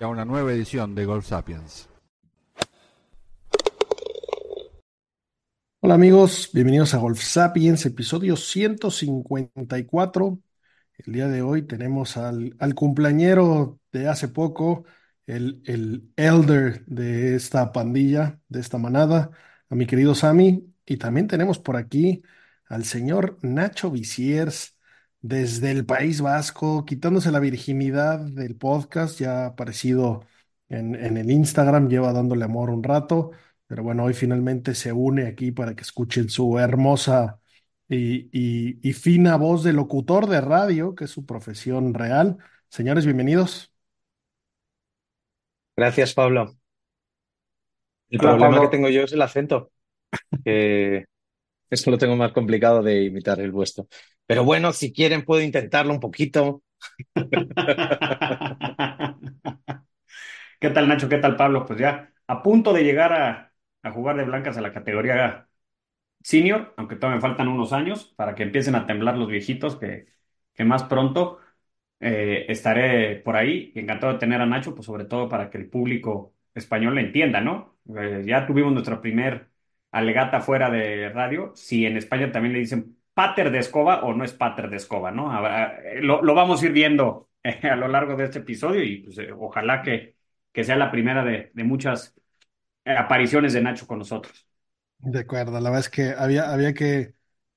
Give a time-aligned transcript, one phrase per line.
[0.00, 1.88] a una nueva edición de Golf Sapiens.
[5.80, 10.38] Hola amigos, bienvenidos a Golf Sapiens, episodio 154.
[10.98, 14.84] El día de hoy tenemos al, al cumpleañero de hace poco,
[15.26, 19.30] el, el elder de esta pandilla, de esta manada,
[19.68, 20.66] a mi querido Sammy.
[20.86, 22.22] Y también tenemos por aquí
[22.66, 24.76] al señor Nacho Viciers
[25.22, 30.24] desde el País Vasco, quitándose la virginidad del podcast, ya ha aparecido
[30.68, 33.32] en, en el Instagram, lleva dándole amor un rato.
[33.66, 37.40] Pero bueno, hoy finalmente se une aquí para que escuchen su hermosa
[37.90, 42.38] y, fina voz de locutor de radio, que es su profesión real.
[42.68, 43.72] Señores, bienvenidos.
[45.76, 46.54] Gracias, Pablo.
[48.10, 49.70] El problema que tengo yo es el acento,
[50.44, 51.04] que
[51.70, 53.86] esto lo tengo más complicado de imitar el vuestro.
[54.30, 56.62] Pero bueno, si quieren puedo intentarlo un poquito.
[60.60, 61.08] ¿Qué tal, Nacho?
[61.08, 61.66] ¿Qué tal, Pablo?
[61.66, 63.52] Pues ya a punto de llegar a,
[63.90, 65.48] jugar de blancas a la categoría
[66.22, 70.06] senior, aunque todavía me faltan unos años para que empiecen a temblar los viejitos, que,
[70.54, 71.40] que más pronto
[72.00, 73.72] eh, estaré por ahí.
[73.74, 77.40] Encantado de tener a Nacho, pues sobre todo para que el público español le entienda,
[77.40, 77.78] ¿no?
[77.96, 79.50] Eh, ya tuvimos nuestra primer
[79.90, 84.24] alegata fuera de radio, si en España también le dicen pater de escoba o no
[84.24, 85.30] es pater de escoba, ¿no?
[85.46, 89.18] Eh, lo, lo, vamos a ir viendo a lo largo de este episodio y pues,
[89.38, 90.16] ojalá que,
[90.50, 92.14] que sea la primera de, de muchas
[92.86, 94.48] apariciones de Nacho con nosotros.
[95.00, 97.12] De acuerdo, la verdad es que había, había que,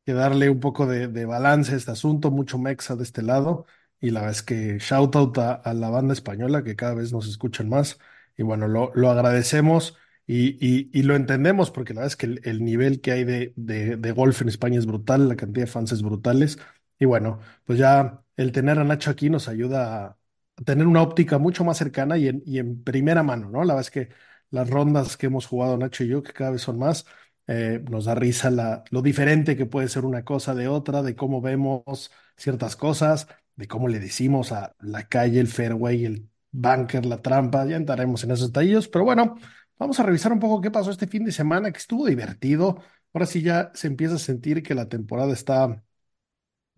[0.05, 3.65] darle un poco de, balance a este asunto, mucho mexa de este lado,
[4.01, 7.29] y la verdad es que shout out a, la banda española que cada vez nos
[7.29, 7.99] escuchan más,
[8.35, 12.63] y bueno, lo, lo agradecemos y, y, lo entendemos porque la verdad es que el,
[12.63, 16.01] nivel que hay de, de, golf en España es brutal, la cantidad de fans es
[16.01, 16.59] brutales,
[16.97, 20.17] y bueno, pues ya el tener a Nacho aquí nos ayuda a,
[20.65, 23.63] tener una óptica mucho más cercana y en, y en primera mano, ¿no?
[23.65, 24.09] La verdad es que
[24.49, 27.05] las rondas que hemos jugado Nacho y yo, que cada vez son más,
[27.47, 31.15] eh, nos da risa la, lo diferente que puede ser una cosa de otra, de
[31.15, 37.05] cómo vemos ciertas cosas, de cómo le decimos a la calle, el fairway, el bunker,
[37.05, 39.35] la trampa, ya entraremos en esos detalles, pero bueno,
[39.77, 42.81] vamos a revisar un poco qué pasó este fin de semana, que estuvo divertido.
[43.13, 45.83] Ahora sí ya se empieza a sentir que la temporada está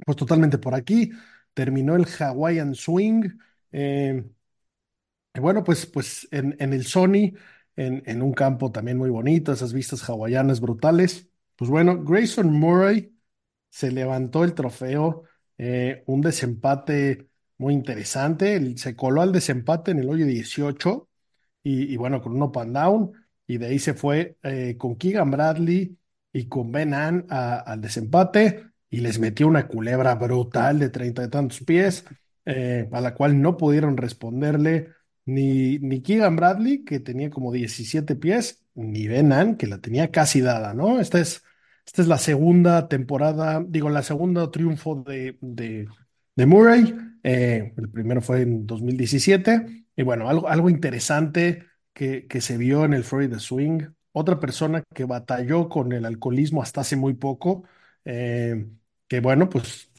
[0.05, 1.11] pues totalmente por aquí.
[1.53, 3.29] Terminó el Hawaiian Swing.
[3.71, 4.23] Eh,
[5.39, 7.33] bueno, pues, pues en, en el Sony
[7.75, 11.29] en, un campo también muy bonito, esas vistas hawaianas brutales.
[11.55, 13.15] Pues bueno, Grayson Murray
[13.69, 15.23] se levantó el trofeo,
[15.57, 21.09] eh, un desempate muy interesante, se coló al desempate en el hoyo 18
[21.67, 23.11] y, bueno, con un up and down,
[23.47, 25.97] y de ahí se fue eh, con Keegan Bradley
[26.31, 31.27] y con Ben Ann al desempate y les metió una culebra brutal de treinta y
[31.27, 32.05] tantos pies,
[32.45, 34.89] eh, a la cual no pudieron responderle
[35.25, 40.41] ni, ni Keegan Bradley, que tenía como 17 pies, ni Ben que la tenía casi
[40.41, 40.99] dada, ¿no?
[40.99, 41.41] Esta es,
[41.83, 46.95] esta es la segunda temporada, digo, la segunda triunfo de, de, Murray.
[47.23, 49.84] Eh, el primero fue en 2017.
[49.95, 53.87] Y bueno, algo, algo interesante que, que se vio en el Florida Swing.
[54.11, 57.63] Otra persona que batalló con el alcoholismo hasta hace muy poco,
[58.05, 58.67] eh,
[59.07, 59.91] que bueno, pues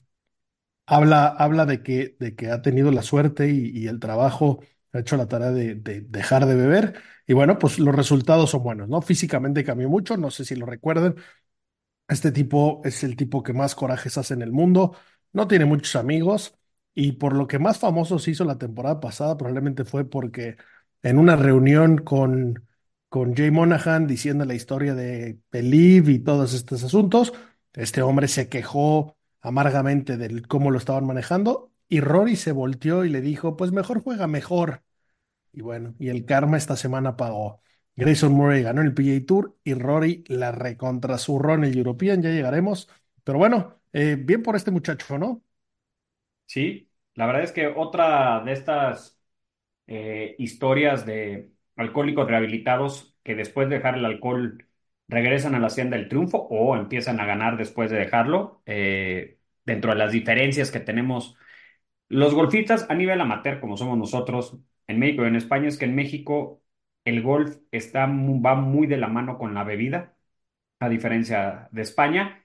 [0.87, 4.61] habla, habla de, que, de que ha tenido la suerte y, el trabajo
[4.93, 6.95] ha hecho la tarea de, dejar de beber
[7.27, 9.03] y bueno, pues los resultados son buenos, ¿no?
[9.03, 11.17] Físicamente cambió mucho, no sé si lo recuerden.
[12.09, 14.97] Este tipo es el tipo que más corajes hace en el mundo,
[15.33, 16.57] no tiene muchos amigos
[16.97, 20.57] y por lo que más famoso se hizo la temporada pasada probablemente fue porque
[21.03, 22.67] en una reunión con,
[23.11, 27.35] con Jay Monahan diciendo la historia de Believe y todos estos asuntos,
[27.75, 33.11] este hombre se quejó amargamente de cómo lo estaban manejando y Rory se volteó y
[33.11, 34.83] le dijo, pues mejor juega mejor.
[35.53, 37.63] Y bueno, y el karma esta semana pagó.
[37.97, 42.89] Grayson Murray ganó el PGA Tour y Rory la recontrasurró en el European, ya llegaremos.
[43.25, 45.43] Pero bueno, eh, bien por este muchacho, ¿no?
[46.47, 49.21] Sí, la verdad es que otra de estas
[49.87, 54.67] eh, historias de alcohólicos rehabilitados que después de dejar el alcohol
[55.09, 59.93] regresan a la hacienda del triunfo o empiezan a ganar después de dejarlo, eh, dentro
[59.93, 61.37] de las diferencias que tenemos
[62.09, 65.87] los golfistas a nivel amateur, como somos nosotros en México y en España, es que
[65.87, 66.63] en México
[67.05, 70.17] el golf está, va muy de la mano con la bebida,
[70.81, 72.45] a diferencia de España,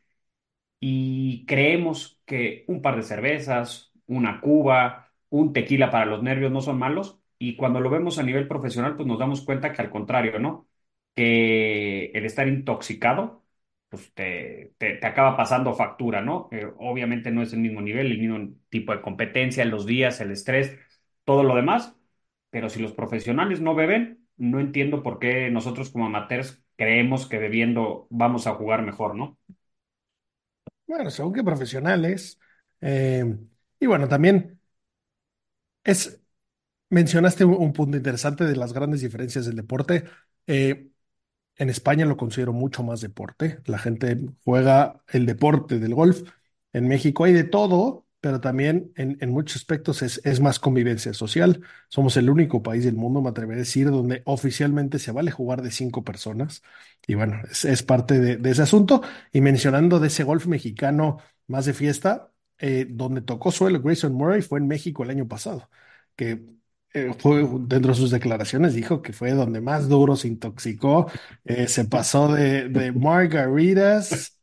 [0.79, 6.61] y creemos que un par de cervezas, una cuba, un tequila para los nervios no
[6.61, 9.89] son malos, y cuando lo vemos a nivel profesional, pues nos damos cuenta que al
[9.89, 10.67] contrario, ¿no?
[11.15, 13.43] Que el estar intoxicado,
[13.89, 16.49] pues te, te, acaba pasando factura, ¿no?
[16.51, 20.31] Eh, obviamente no es el mismo nivel, el mismo tipo de competencia, los días, el
[20.31, 20.77] estrés,
[21.25, 21.95] todo lo demás,
[22.49, 27.37] pero si los profesionales no beben, no entiendo por qué nosotros como amateurs creemos que
[27.37, 29.37] bebiendo vamos a jugar mejor, ¿no?
[30.87, 32.39] Bueno, según que profesionales.
[32.81, 33.23] Eh,
[33.81, 34.61] y bueno, también
[35.83, 36.21] es,
[36.89, 40.05] mencionaste un, punto interesante de las grandes diferencias del deporte.
[40.47, 40.89] Eh,
[41.57, 43.61] en España lo considero mucho más deporte.
[43.65, 46.23] La gente juega el deporte del golf.
[46.73, 51.63] En México hay de todo, pero también en, muchos aspectos es, es, más convivencia social.
[51.89, 55.61] Somos el único país del mundo, me atreveré a decir, donde oficialmente se vale jugar
[55.63, 56.63] de cinco personas.
[57.07, 59.01] Y bueno, es, parte de, ese asunto.
[59.33, 61.17] Y mencionando de ese golf mexicano
[61.47, 62.30] más de fiesta,
[62.61, 65.67] eh, donde tocó suelo Grayson Murray fue en México el año pasado,
[66.15, 66.45] que
[66.93, 71.09] eh, fue, dentro de sus declaraciones dijo que fue donde más duro se intoxicó,
[71.43, 74.37] eh, se pasó de, de margaritas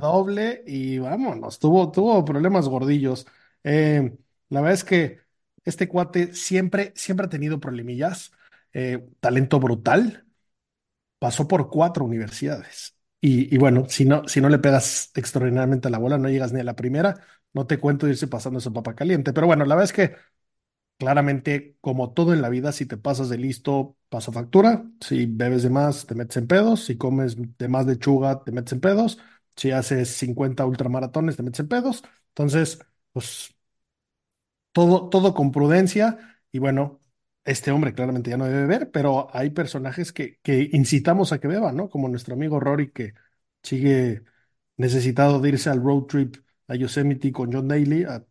[0.00, 3.26] doble y vámonos, tuvo, tuvo problemas gordillos.
[3.62, 5.18] La verdad es que
[5.64, 8.32] este cuate siempre, siempre ha tenido problemillas,
[9.20, 10.24] talento brutal,
[11.18, 12.96] pasó por cuatro universidades.
[13.20, 16.52] Y, y, bueno, si no, si no le pegas extraordinariamente a la bola, no llegas
[16.54, 17.20] ni a la primera,
[17.54, 19.32] no te cuento irse pasando esa papa caliente.
[19.32, 20.16] Pero bueno, la verdad es que
[20.98, 24.84] claramente, como todo en la vida, si te pasas de listo, pasa factura.
[25.00, 26.84] Si bebes de más, te metes en pedos.
[26.84, 29.18] Si comes de más lechuga, te metes en pedos
[29.56, 32.02] si haces 50 ultramaratones, te metes en pedos.
[32.30, 32.78] Entonces,
[33.12, 33.54] pues
[34.72, 36.18] todo, todo con prudencia.
[36.52, 37.00] Y bueno,
[37.44, 41.48] este hombre claramente ya no debe beber, pero hay personajes que, que incitamos a que
[41.48, 41.88] beban, ¿no?
[41.90, 43.14] Como nuestro amigo Rory, que
[43.62, 44.24] sigue
[44.76, 46.36] necesitado de irse al road trip
[46.70, 48.24] a Yosemite con John Daly a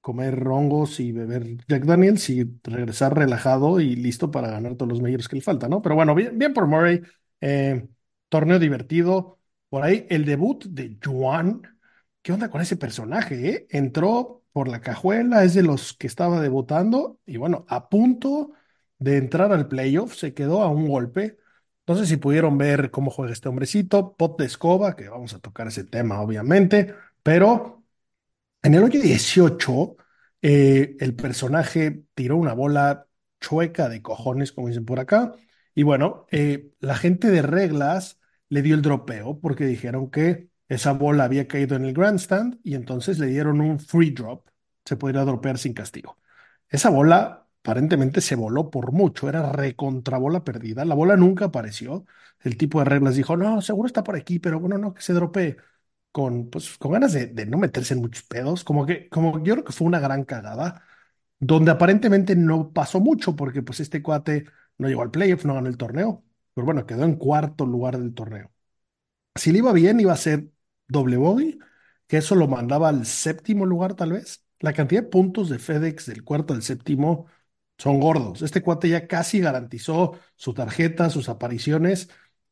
[0.00, 5.02] comer hongos y beber Jack Daniels y regresar relajado y listo para ganar todos los
[5.02, 5.82] mayores que le faltan, ¿no?
[5.82, 7.02] Pero bueno, bien, bien por Murray.
[7.40, 7.88] Eh,
[8.28, 9.40] torneo divertido.
[9.68, 11.62] Por ahí el debut de Juan.
[12.22, 13.48] ¿Qué onda con ese personaje?
[13.48, 13.66] Eh?
[13.70, 18.52] Entró por la cajuela, es de los que estaba debutando y bueno, a punto
[18.98, 21.36] de entrar al playoff, se quedó a un golpe.
[21.86, 25.40] No sé si pudieron ver cómo juega este hombrecito, pot de escoba, que vamos a
[25.40, 26.94] tocar ese tema obviamente,
[27.26, 27.82] pero
[28.62, 29.96] en el hoyo 18
[30.42, 33.08] eh, el personaje tiró una bola
[33.40, 35.34] chueca de cojones, como dicen por acá,
[35.74, 40.92] y bueno, eh, la gente de reglas le dio el dropeo porque dijeron que esa
[40.92, 44.48] bola había caído en el grandstand y entonces le dieron un free drop.
[44.84, 46.18] Se podría dropear sin castigo.
[46.68, 50.84] Esa bola aparentemente se voló por mucho, era recontra bola perdida.
[50.84, 52.06] La bola nunca apareció.
[52.40, 55.12] El tipo de reglas dijo, no, seguro está por aquí, pero bueno, no, que se
[55.12, 55.56] dropee.
[56.16, 59.64] Con, pues, con ganas de, no meterse en muchos pedos, como que, como yo creo
[59.64, 60.82] que fue una gran cagada,
[61.40, 64.46] donde aparentemente no pasó mucho, porque pues este cuate
[64.78, 68.14] no llegó al playoff, no ganó el torneo, pero bueno, quedó en cuarto lugar del
[68.14, 68.50] torneo.
[69.34, 70.50] Si le iba bien, iba a ser
[70.88, 71.58] doble bogey,
[72.06, 74.44] que eso lo mandaba al séptimo lugar tal vez.
[74.60, 77.26] La cantidad de puntos de FedEx del cuarto al séptimo
[77.78, 78.42] son gordos.
[78.42, 82.08] Este cuate ya casi garantizó su tarjeta, sus apariciones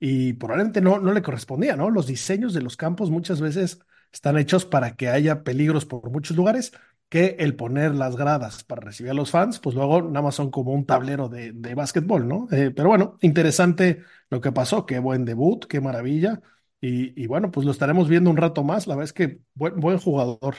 [0.06, 1.88] y probablemente no, no le correspondía, ¿no?
[1.88, 3.80] Los diseños de los campos muchas veces
[4.12, 6.73] están hechos para que haya peligros por muchos lugares,
[7.08, 10.50] que el poner las gradas para recibir a los fans, pues luego nada más son
[10.50, 12.49] como un tablero de, de básquetbol, ¿no?
[12.52, 16.42] Eh, pero bueno, interesante lo que pasó, qué buen debut, qué maravilla.
[16.82, 18.87] Y, bueno, pues lo estaremos viendo un rato más.
[18.87, 20.54] La verdad es que buen, buen jugador.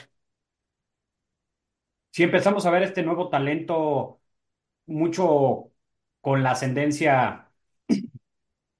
[2.10, 4.20] Si empezamos a ver este nuevo talento
[4.86, 5.70] mucho
[6.20, 7.45] con la ascendencia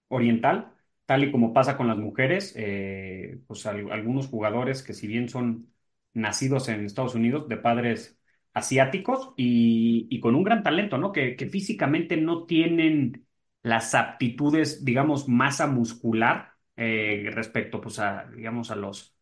[0.08, 0.72] oriental,
[1.06, 5.72] tal y como pasa con las mujeres, eh, pues algunos jugadores que si bien son
[6.12, 8.18] nacidos en Estados Unidos de padres
[8.52, 11.12] asiáticos y, con un gran talento, ¿no?
[11.12, 13.26] Que, que, físicamente no tienen
[13.62, 19.14] las aptitudes, digamos, masa muscular eh, respecto, pues, a, digamos, a los,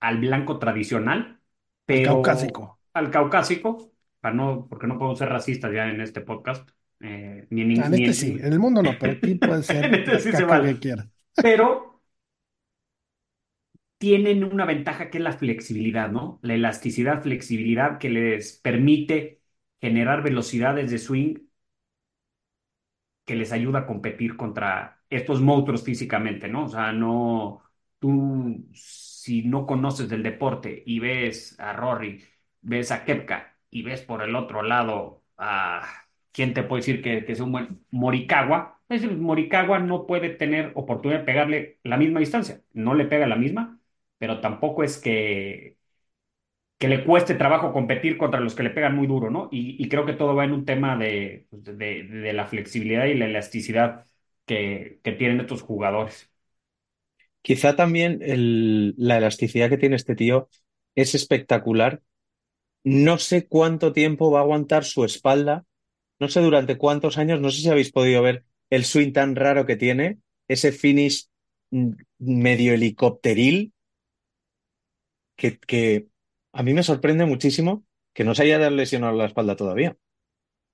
[0.00, 1.40] al blanco tradicional,
[1.84, 2.14] pero...
[2.14, 2.80] caucásico.
[2.94, 6.68] al caucásico, para no, porque no podemos ser racistas ya en este podcast.
[7.00, 9.62] Eh, ni en, en ni este en- sí, en el mundo no, pero aquí puede
[9.62, 10.74] ser En este la sí se caca vale.
[10.74, 11.08] que quiera.
[11.40, 12.02] Pero
[13.98, 16.38] tienen una ventaja que es la flexibilidad, ¿no?
[16.42, 19.42] La elasticidad, flexibilidad que les permite
[19.80, 21.34] generar velocidades de swing
[23.24, 26.64] que les ayuda a competir contra estos monstruos físicamente, ¿no?
[26.64, 27.62] O sea, no,
[27.98, 32.22] tú si no conoces del deporte y ves a Rory,
[32.60, 35.82] ves a Kepka y ves por el otro lado a,
[36.36, 38.80] ¿quién te puede decir que, es un buen Morikawa?
[38.90, 43.26] Es decir, Morikawa no puede tener oportunidad de pegarle la misma distancia, no le pega
[43.26, 43.80] la misma,
[44.18, 45.76] pero tampoco es que
[46.78, 49.48] que le cueste trabajo competir contra los que le pegan muy duro, ¿no?
[49.50, 53.14] Y, creo que todo va en un tema de, pues, de, de la flexibilidad y
[53.14, 54.04] la elasticidad
[54.44, 56.30] que, que tienen estos jugadores.
[57.40, 58.20] Quizá también
[58.98, 60.50] la elasticidad que tiene este tío
[60.94, 62.02] es espectacular.
[62.84, 65.64] No sé cuánto tiempo va a aguantar su espalda,
[66.18, 69.66] no sé durante cuántos años, no sé si habéis podido ver el swing tan raro
[69.66, 70.18] que tiene,
[70.48, 71.28] ese finish
[71.70, 73.72] mm, medio helicópteril,
[75.36, 76.08] que,
[76.52, 79.96] a mí me sorprende muchísimo que no se haya lesionado la espalda todavía.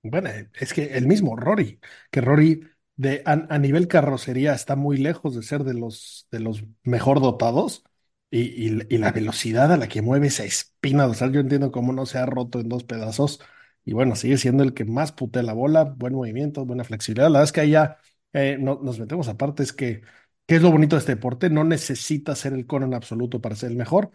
[0.01, 2.61] Bueno, es que el mismo Rory, que Rory
[2.95, 7.83] de, a, nivel carrocería está muy lejos de ser de los, de los mejor dotados
[8.31, 12.17] y la velocidad a la que mueve esa espina dorsal, yo entiendo cómo no se
[12.17, 13.39] ha roto en dos pedazos
[13.85, 17.25] y bueno, sigue siendo el que más putea la bola, buen movimiento, buena flexibilidad.
[17.27, 17.97] La verdad es que ahí ya
[18.33, 20.01] eh, no- nos metemos aparte, es que,
[20.45, 21.49] ¿qué es lo bonito de este deporte?
[21.49, 24.11] No necesita ser el cono en absoluto para ser el mejor.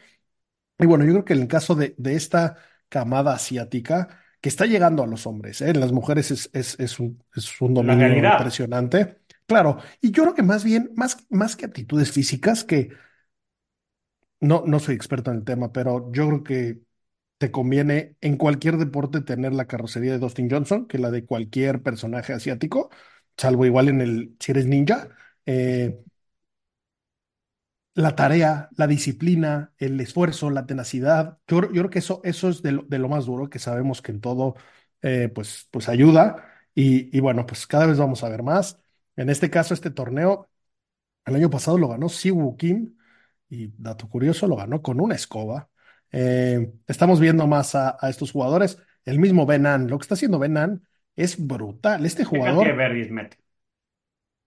[0.79, 2.57] Y bueno, yo creo que en el caso de, de esta
[2.89, 4.09] camada asiática,
[4.41, 5.71] que está llegando a los hombres, ¿eh?
[5.71, 9.19] En las mujeres es, es, es un, es un dominio impresionante.
[9.47, 12.91] Claro, y yo creo que más bien, más, más que aptitudes físicas, que
[14.41, 16.81] no, no soy experto en el tema, pero yo creo que
[17.39, 21.83] te conviene en cualquier deporte tener la carrocería de Dustin Johnson que la de cualquier
[21.83, 22.91] personaje asiático,
[23.37, 25.09] salvo igual en el, si eres ninja.
[25.47, 26.01] Eh,
[27.95, 31.39] la tarea, la disciplina, el esfuerzo, la tenacidad.
[31.49, 34.03] Yo, yo creo que eso, eso es de lo, de lo más duro, que sabemos
[34.03, 34.55] que en todo
[35.03, 36.45] eh, pues, pues ayuda.
[36.75, 38.79] Y, y bueno, pues cada vez vamos a ver más.
[39.17, 40.49] En este caso, este torneo,
[41.27, 42.97] el año pasado lo ganó Siwoo Kim
[43.51, 45.71] y dato curioso, lo ganó con una escoba.
[46.13, 48.79] Eh, estamos viendo más a, a estos jugadores.
[49.05, 50.87] El mismo Benan, lo que está haciendo Benan
[51.17, 52.07] es brutal.
[52.07, 53.37] Este ¿Qué cantidad de jugador, mete?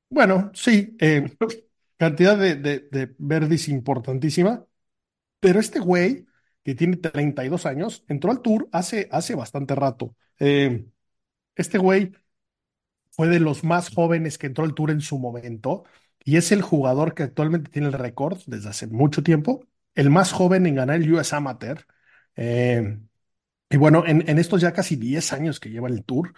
[0.09, 1.31] bueno, sí, eh,
[1.97, 4.65] cantidad de, de, de verdis importantísima.
[5.39, 6.25] Pero este güey,
[6.63, 10.15] que tiene 32 años, entró al tour hace, hace bastante rato.
[10.39, 10.87] Eh,
[11.55, 12.13] este güey
[13.11, 15.83] fue de los más jóvenes que entró al tour en su momento
[16.23, 19.61] y es el jugador que actualmente tiene el récord desde hace mucho tiempo,
[19.95, 21.85] el más joven en ganar el US Amateur.
[22.35, 22.99] Eh,
[23.69, 26.33] y bueno, en, estos ya casi 10 años que lleva el tour,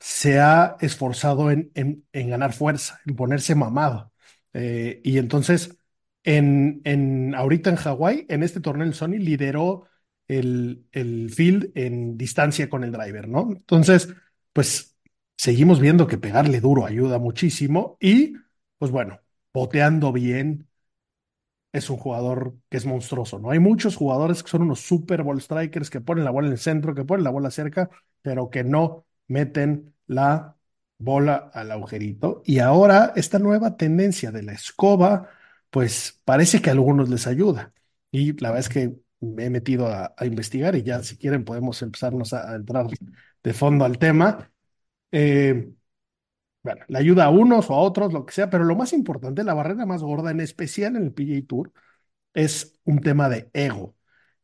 [0.00, 4.12] se ha esforzado en, en- ganar fuerza, en ponerse mamado.
[4.52, 5.76] Eh, y entonces,
[6.24, 9.86] en, en, ahorita en Hawái, en este torneo el Sony lideró
[10.28, 13.48] el, el field en distancia con el driver, ¿no?
[13.52, 14.08] Entonces,
[14.52, 14.96] pues
[15.36, 18.34] seguimos viendo que pegarle duro ayuda muchísimo y,
[18.78, 19.20] pues bueno,
[19.52, 20.68] boteando bien
[21.72, 23.50] es un jugador que es monstruoso, ¿no?
[23.50, 26.58] Hay muchos jugadores que son unos super ball strikers que ponen la bola en el
[26.58, 30.56] centro, que ponen la bola cerca, pero que no meten la
[30.98, 32.42] bola al agujerito.
[32.44, 35.30] Y ahora esta nueva tendencia de la escoba,
[35.70, 37.72] pues parece que a algunos les ayuda.
[38.10, 41.80] Y la verdad es que me he metido a, investigar y ya si quieren podemos
[41.82, 42.86] empezarnos a, a entrar
[43.42, 44.50] de fondo al tema.
[45.12, 45.72] Eh,
[46.62, 49.42] bueno, le ayuda a unos o a otros, lo que sea, pero lo más importante,
[49.44, 51.72] la barrera más gorda, en especial en el PGA Tour,
[52.34, 53.96] es un tema de ego.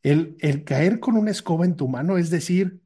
[0.03, 2.83] El, caer con una escoba en tu mano es decir,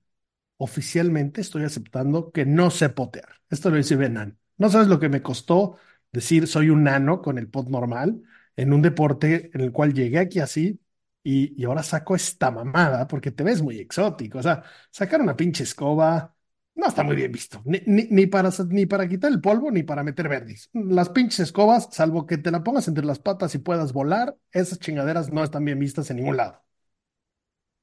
[0.58, 3.40] oficialmente estoy aceptando que no sé potear.
[3.50, 4.38] Esto lo dice Benan.
[4.58, 5.78] No sabes lo que me costó
[6.12, 8.22] decir soy un nano con el pot normal
[8.56, 10.80] en un deporte en el cual llegué aquí así
[11.22, 14.38] y, y ahora saco esta mamada porque te ves muy exótico.
[14.38, 16.34] O sea, sacar una pinche escoba
[16.74, 17.60] no está muy bien visto.
[17.64, 20.70] Ni, ni, ni para, ni para quitar el polvo ni para meter verdes.
[20.72, 24.78] Las pinches escobas, salvo que te la pongas entre las patas y puedas volar, esas
[24.78, 26.62] chingaderas no están bien vistas en ningún lado.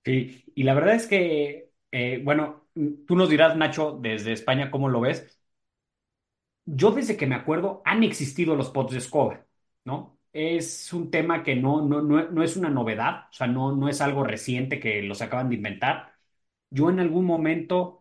[0.05, 2.67] Sí, y la verdad es que, eh, bueno,
[3.05, 5.39] tú nos dirás, Nacho, desde España, ¿cómo lo ves?
[6.65, 9.45] Yo desde que me acuerdo han existido los pots de escoba,
[9.85, 10.19] ¿no?
[10.31, 13.89] Es un tema que no, no, no, no es una novedad, o sea, no, no
[13.89, 16.13] es algo reciente que los acaban de inventar.
[16.69, 17.98] Yo en algún momento,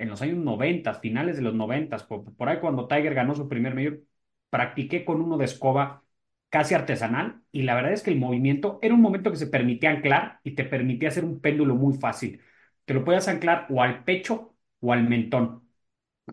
[0.00, 3.48] en los años 90, finales de los 90, por, por ahí cuando Tiger ganó su
[3.48, 4.00] primer mayor,
[4.50, 6.04] practiqué con uno de escoba
[6.48, 9.90] casi artesanal y la verdad es que el movimiento era un momento que se permitía
[9.90, 12.40] anclar y te permitía hacer un péndulo muy fácil.
[12.84, 15.62] te lo podías anclar o al pecho o al mentón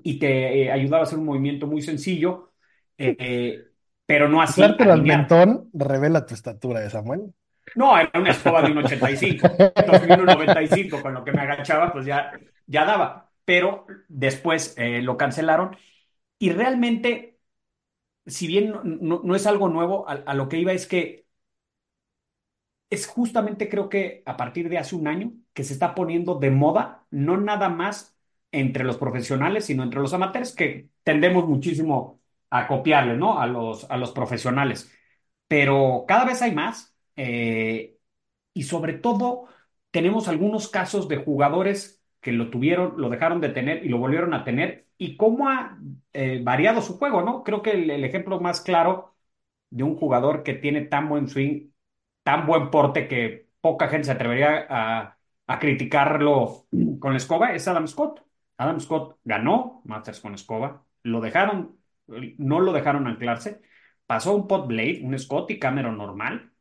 [0.03, 2.53] y te eh, ayudaba a hacer un movimiento muy sencillo,
[2.97, 3.65] eh, eh,
[4.05, 4.61] pero no así.
[4.61, 5.19] Anclártelo al alinear.
[5.19, 7.33] mentón revela tu estatura de Samuel.
[7.75, 9.49] No, era una escoba de un 85.
[9.75, 12.31] Entonces, un 95 con lo que me agachaba, pues ya,
[12.65, 13.26] ya daba.
[13.47, 15.77] Pero después eh, lo cancelaron
[16.39, 17.39] y realmente,
[18.27, 21.27] si bien no, es algo nuevo, a, a lo que iba es que
[22.89, 26.51] es justamente creo que a partir de hace un año que se está poniendo de
[26.51, 28.17] moda, no nada más
[28.51, 33.39] entre los profesionales, sino entre los amateurs, que tendemos muchísimo a copiarle, ¿no?
[33.41, 34.89] A los, a los profesionales.
[35.47, 36.95] Pero cada vez hay más.
[37.15, 37.97] eh,
[38.53, 39.47] y sobre todo
[39.91, 44.33] tenemos algunos casos de jugadores que lo tuvieron, lo dejaron de tener y lo volvieron
[44.33, 45.77] a tener y cómo ha
[46.13, 47.43] eh, variado su juego, ¿no?
[47.43, 49.15] Creo que el, ejemplo más claro
[49.69, 51.71] de un jugador que tiene tan buen swing,
[52.23, 55.13] tan buen porte que poca gente se atrevería a,
[55.59, 56.67] criticarlo
[56.99, 58.23] con escoba es Adam Scott.
[58.57, 61.79] Adam Scott ganó Masters con escoba, lo dejaron,
[62.37, 63.61] no lo dejaron anclarse,
[64.05, 66.51] pasó un pot blade, un Scott y Cameron normal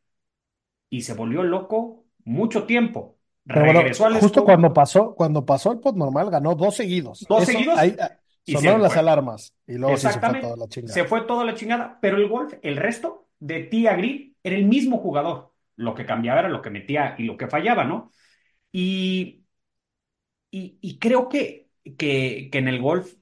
[0.91, 3.16] y se volvió loco mucho tiempo.
[3.53, 7.27] Pero bueno, Regresó al justo cuando pasó, cuando pasó el pot normal, ganó dos seguidos.
[7.29, 7.75] ¿Dos Eso, seguidos?
[7.75, 8.97] ahí, ah, Y sonaron las fue.
[8.97, 11.03] alarmas y luego se fue toda la chingada.
[11.03, 14.57] Se fue toda la chingada, pero el golf, el resto de tee a green era
[14.57, 15.55] el mismo jugador.
[15.77, 18.13] Lo que cambiaba era lo que metía y lo que fallaba, ¿no?
[18.73, 19.45] Y,
[20.51, 23.15] y, y creo que, que, que en el golf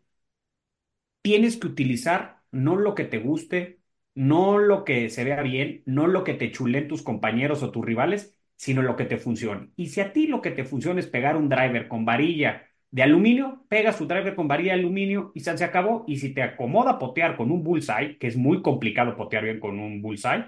[1.23, 3.81] tienes que utilizar no lo que te guste,
[4.15, 7.85] no lo que se vea bien, no lo que te chulen tus compañeros o tus
[7.85, 9.71] rivales, sino lo que te funcione.
[9.77, 13.03] Y si a ti lo que te funciona es pegar un driver con varilla de
[13.03, 16.05] aluminio, pegas tu driver con varilla de aluminio y se acabó.
[16.07, 19.79] Y si te acomoda potear con un bullseye, que es muy complicado potear bien con
[19.79, 20.45] un bullseye,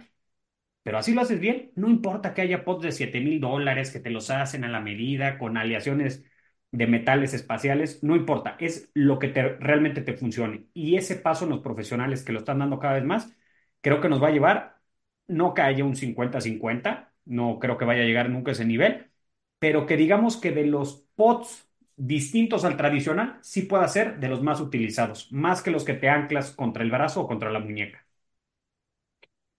[0.82, 3.98] pero así lo haces bien, no importa que haya pots de 7 mil dólares, que
[4.00, 6.24] te los hacen a la medida, con aleaciones
[6.70, 10.68] de metales espaciales, no importa, es lo que te, realmente te funcione.
[10.74, 13.34] Y ese paso en los profesionales que lo están dando cada vez más,
[13.80, 14.80] creo que nos va a llevar,
[15.26, 19.10] no que haya un 50-50, no creo que vaya a llegar nunca a ese nivel,
[19.58, 24.42] pero que digamos que de los pots distintos al tradicional, sí pueda ser de los
[24.42, 28.06] más utilizados, más que los que te anclas contra el brazo o contra la muñeca.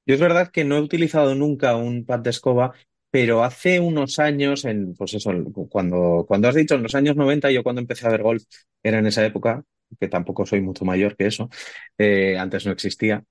[0.05, 2.73] Yo es verdad que no he utilizado nunca un pad de escoba,
[3.11, 5.31] pero hace unos años, en, pues eso,
[5.69, 8.43] cuando, cuando has dicho en los años 90, yo cuando empecé a ver golf,
[8.83, 9.63] era en esa época,
[9.99, 11.49] que tampoco soy mucho mayor que eso,
[11.97, 13.23] eh, antes no existía.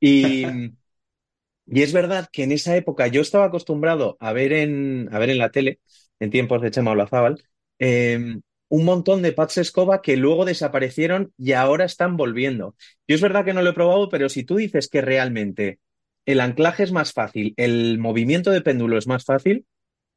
[0.00, 0.46] Y,
[1.70, 5.30] y es verdad que en esa época yo estaba acostumbrado a ver en, a ver
[5.30, 5.80] en la tele,
[6.20, 7.42] en tiempos de Chema Olazábal,
[7.78, 12.74] eh, un montón de pads escoba que luego desaparecieron y ahora están volviendo.
[13.06, 15.78] Yo es verdad que no lo he probado, pero si tú dices que realmente
[16.26, 19.66] el anclaje es más fácil, el movimiento de péndulo es más fácil,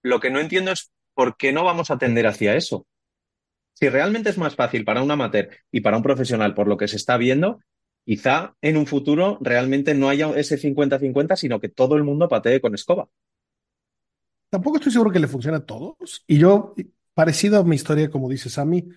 [0.03, 2.85] lo que no entiendo es por qué no vamos a tender hacia eso.
[3.73, 6.87] Si realmente es más fácil para un amateur y para un profesional, por lo que
[6.87, 7.59] se está viendo,
[8.05, 12.61] quizá en un futuro realmente no haya ese 50-50, sino que todo el mundo patee
[12.61, 13.09] con escoba.
[14.49, 16.23] Tampoco estoy seguro que le funcione a todos.
[16.27, 16.75] Y yo,
[17.13, 18.89] parecido a mi historia, como dice Sammy,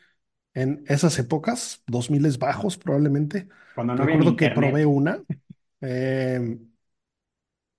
[0.55, 5.23] en esas épocas, 2000 bajos probablemente, Cuando no recuerdo que probé una.
[5.83, 6.59] eh,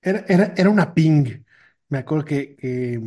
[0.01, 1.43] era, era, era una ping.
[1.89, 2.99] Me acuerdo que, que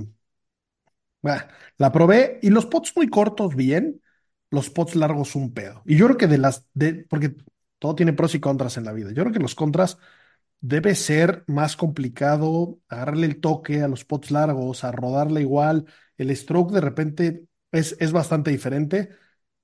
[1.23, 4.01] bah, la probé y los pots muy cortos, bien.
[4.51, 5.83] Los pots largos, un pedo.
[5.85, 7.35] Y yo creo que de las, de, porque
[7.79, 9.11] todo tiene pros y contras en la vida.
[9.13, 9.99] Yo creo que los contras
[10.61, 15.87] debe ser más complicado agarrarle el toque a los pots largos, a rodarle igual.
[16.17, 19.11] El stroke de repente es, es bastante diferente.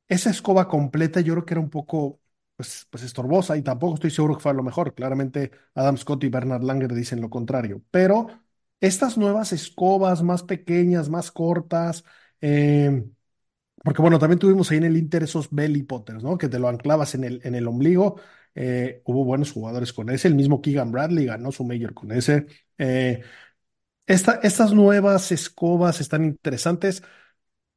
[0.09, 2.21] Esa escoba completa yo creo que era un poco
[2.57, 4.95] pues, pues estorbosa y tampoco estoy seguro que fue lo mejor.
[4.95, 7.83] Claramente Adam Scott y Bernard Langer dicen lo contrario.
[7.91, 8.29] Pero
[8.81, 12.05] estas nuevas escobas más pequeñas, más cortas,
[12.41, 13.05] eh,
[13.85, 16.39] porque bueno, también tuvimos ahí en el Inter esos belly potters, ¿no?
[16.39, 18.21] Que te lo anclabas en el, en el ombligo.
[18.57, 20.29] Eh, hubo buenos jugadores con ese.
[20.29, 22.47] El mismo Keegan Bradley ganó su mayor con ese.
[22.79, 23.23] Eh,
[24.07, 27.03] esta, estas nuevas escobas están interesantes.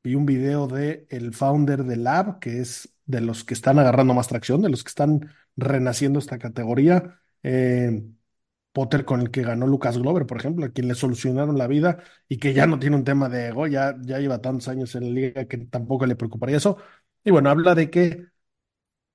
[0.04, 4.14] Vi un video de el founder de Lab, que es de los que están agarrando
[4.14, 7.22] más tracción, de los que están renaciendo esta categoría.
[7.44, 8.04] Eh,
[8.72, 12.04] Potter con el que ganó Lucas Glover, por ejemplo, a quien le solucionaron la vida
[12.28, 15.06] y que ya no tiene un tema de ego, ya, ya lleva tantos años en
[15.06, 16.78] la liga que tampoco le preocuparía eso.
[17.24, 18.28] Y bueno, habla de que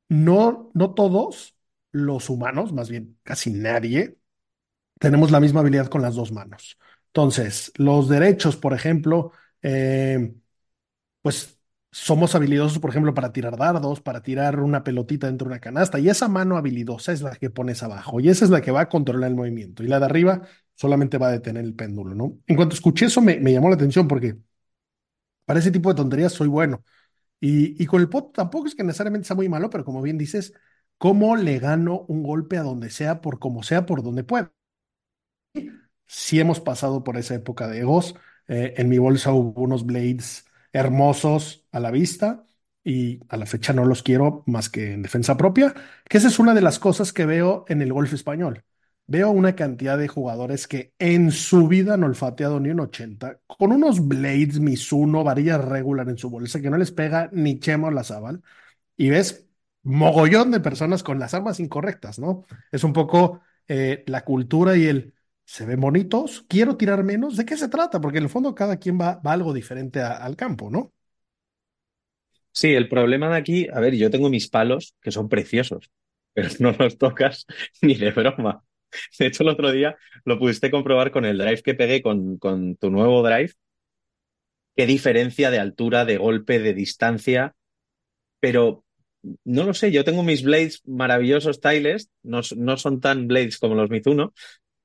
[0.09, 1.57] no, no todos
[1.93, 4.19] los humanos, más bien casi nadie,
[4.99, 6.79] tenemos la misma habilidad con las dos manos.
[7.09, 10.35] Entonces, los derechos, por ejemplo, eh,
[11.23, 11.61] pues
[11.93, 16.01] somos habilidosos, por ejemplo, para tirar dardos, para tirar una pelotita dentro de una canasta,
[16.01, 18.83] y esa mano habilidosa es la que pones abajo, y esa es la que va
[18.83, 20.43] a controlar el movimiento, y la de arriba
[20.77, 22.39] solamente va a detener el péndulo, ¿no?
[22.49, 24.37] En cuanto escuché eso, me, me llamó la atención porque
[25.45, 26.85] Para ese tipo de tonterías soy bueno.
[27.41, 30.19] Y, y con el pot tampoco es que necesariamente sea muy malo, pero como bien
[30.19, 30.55] dices,
[30.99, 34.53] ¿cómo le gano un golpe a donde sea, por como sea, por donde pueda?
[36.07, 38.15] Sí hemos pasado por esa época de egos.
[38.49, 42.45] Eh, en mi bolsa hubo unos blades hermosos a la vista
[42.85, 45.75] y a la fecha no los quiero más que en defensa propia,
[46.09, 48.65] que esa es una de las cosas que veo en el golf español.
[49.07, 53.73] Veo una cantidad de jugadores que en su vida han olfateado ni un 80, con
[53.73, 58.05] unos blades Mizuno, varilla regular en su bolsa, que no les pega ni Chema la
[58.05, 58.43] Zabal,
[58.97, 59.47] y ves
[59.83, 62.47] mogollón de personas con las armas incorrectas, ¿no?
[62.71, 65.15] Es un poco eh, la cultura y el
[65.53, 68.01] se ven bonitos, quiero tirar menos, ¿de qué se trata?
[68.01, 70.95] Porque en el fondo cada quien va, algo diferente al campo, ¿no?
[72.53, 75.91] Sí, el problema de aquí, a ver, yo tengo mis palos que son preciosos,
[76.33, 77.45] pero no los tocas
[77.83, 78.65] ni de broma.
[79.19, 82.77] De hecho, el otro día lo pudiste comprobar con el drive que pegué con, con
[82.77, 83.53] tu nuevo drive.
[84.75, 87.55] Qué diferencia de altura, de golpe, de distancia.
[88.41, 88.87] Pero
[89.45, 93.75] no lo sé, yo tengo mis blades maravillosos Titleist, no, no son tan blades como
[93.75, 94.33] los Mizuno,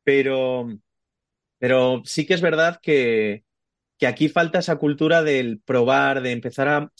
[0.07, 0.69] pero,
[1.59, 3.43] pero sí que es verdad que,
[3.99, 6.93] que aquí falta esa cultura del probar, de empezar a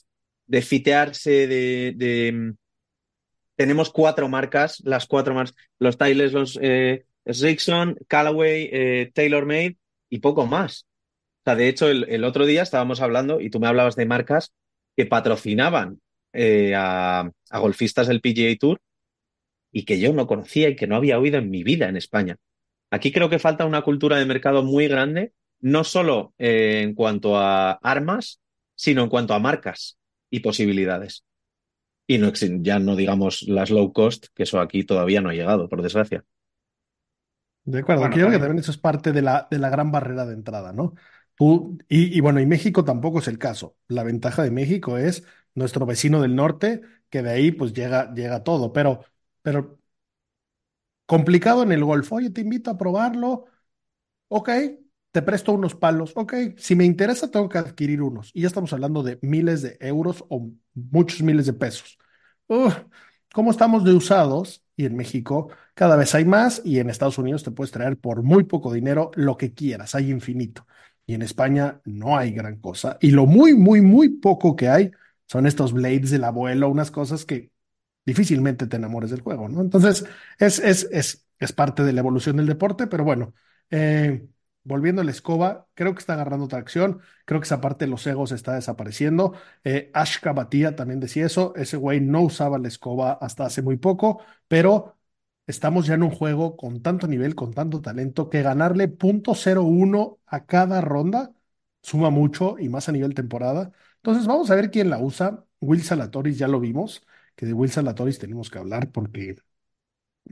[0.46, 2.54] de fitearse, de, de,
[3.56, 9.78] tenemos cuatro marcas, las cuatro marcas, los Tylers, los eh, Rickson, Callaway, eh, TaylorMade
[10.10, 10.86] y poco más.
[11.40, 14.52] O sea, de hecho, el, otro día estábamos hablando y tú me hablabas de marcas
[14.98, 16.02] que patrocinaban
[16.34, 18.82] eh, a, golfistas del PGA Tour
[19.72, 22.36] y que yo no conocía y que no había oído en mi vida en España.
[22.92, 27.38] Aquí creo que falta una cultura de mercado muy grande, no solo eh, en cuanto
[27.38, 28.40] a armas,
[28.76, 29.98] sino en cuanto a marcas
[30.30, 31.24] y posibilidades.
[32.08, 35.70] Y no, ya no digamos las low cost, que eso aquí todavía no ha llegado,
[35.70, 36.26] por desgracia.
[37.64, 40.26] De acuerdo, bueno, creo que también eso es parte de la, de la gran barrera
[40.26, 40.96] de entrada, ¿no?
[41.36, 43.76] Tú, y, y, bueno, y México tampoco es el caso.
[43.88, 48.44] La ventaja de México es nuestro vecino del norte, que de ahí pues llega, llega
[48.44, 49.04] todo, pero,
[49.42, 49.80] pero
[51.08, 52.12] complicado en el golf.
[52.14, 53.46] Oye, te invito a probarlo.
[54.30, 54.50] Ok,
[55.12, 56.14] te presto unos palos.
[56.16, 58.32] Ok, si me interesa, tengo que adquirir unos.
[58.36, 61.98] Y ya estamos hablando de miles de euros o muchos miles de pesos.
[62.48, 62.70] Uh,
[63.34, 64.64] ¿Cómo estamos de usados?
[64.76, 68.24] Y en México cada vez hay más y en Estados Unidos te puedes traer por
[68.24, 70.68] muy poco dinero lo que quieras, hay infinito.
[71.06, 72.98] Y en España no hay gran cosa.
[73.02, 74.92] Y lo muy, muy, muy poco que hay
[75.28, 77.52] son estos blades del abuelo, unas cosas que
[78.08, 79.62] difícilmente te enamores del juego, ¿no?
[79.62, 80.06] Entonces,
[80.40, 83.36] es, es, es, es parte de la evolución del deporte, pero bueno,
[83.72, 84.28] eh,
[84.64, 88.06] volviendo a la escoba, creo que está agarrando tracción, creo que esa parte de los
[88.08, 89.34] egos está desapareciendo.
[89.64, 93.78] Eh, Ashka Batía también decía eso, ese güey no usaba la escoba hasta hace muy
[93.78, 94.98] poco, pero
[95.48, 100.46] estamos ya en un juego con tanto nivel, con tanto talento, que ganarle .01 a
[100.46, 101.34] cada ronda
[101.82, 103.72] suma mucho y más a nivel temporada.
[103.98, 105.44] Entonces vamos a ver quién la usa.
[105.60, 107.06] Will Salatoris ya lo vimos,
[107.38, 109.38] que de Will Salatoris tenemos que hablar porque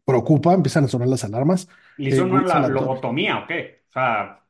[0.05, 1.67] preocupa, empiezan a sonar las alarmas.
[1.97, 3.83] ¿Le hizo eh, una la lobotomía o qué?
[3.89, 4.45] O sea,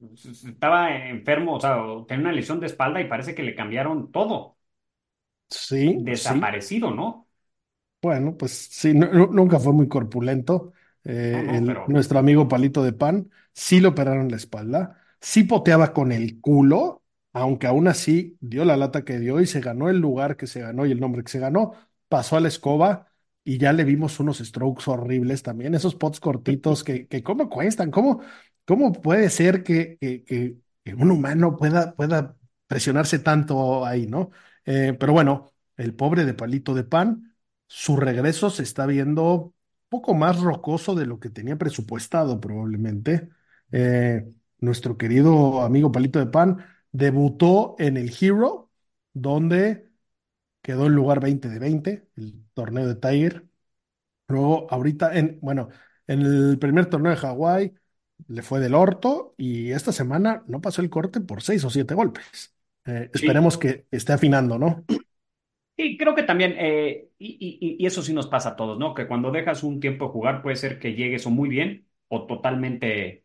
[0.00, 1.76] estaba enfermo, o sea,
[2.08, 4.58] tenía una lesión de espalda y parece que le cambiaron todo.
[5.50, 6.06] Sí.
[6.06, 6.94] Desaparecido, sí.
[6.94, 7.28] ¿no?
[8.00, 10.72] Bueno, pues sí, no, nunca fue muy corpulento.
[11.04, 15.00] Eh, No, no, el- pero- nuestro amigo Palito de Pan sí le operaron la espalda,
[15.20, 19.60] sí poteaba con el culo, aunque aún así dio la lata que dio y se
[19.60, 21.74] ganó el lugar que se ganó y el nombre que se ganó.
[22.08, 23.08] Pasó a la escoba
[23.44, 27.90] y ya le vimos unos strokes horribles también, esos pots cortitos que, que cómo cuestan,
[27.90, 28.20] cómo,
[28.64, 30.56] cómo puede ser que, que, que-
[30.94, 34.30] un humano pueda, pueda presionarse tanto ahí, ¿no?
[34.64, 37.34] Eh, pero bueno, el pobre de Palito de Pan,
[37.66, 39.54] su regreso se está viendo
[39.90, 43.28] poco más rocoso de lo que tenía presupuestado probablemente.
[43.70, 44.26] Eh,
[44.60, 48.70] nuestro querido amigo Palito de Pan debutó en el Hero,
[49.12, 49.87] donde
[50.68, 53.46] quedó en lugar 20 de 20, el torneo de Tiger.
[54.28, 55.68] Luego, ahorita, en, bueno,
[56.06, 57.74] en el primer torneo de Hawái
[58.28, 61.94] le fue del orto y esta semana no pasó el corte por seis o siete
[61.94, 62.54] golpes.
[62.86, 63.28] Eh, Sí.
[63.28, 64.84] esperemos que esté afinando, ¿no?
[65.76, 68.94] Y creo que también, eh, y, y- y eso sí nos pasa a todos, ¿no?
[68.94, 72.26] Que cuando dejas un tiempo de jugar puede ser que llegues o muy bien o
[72.26, 73.24] totalmente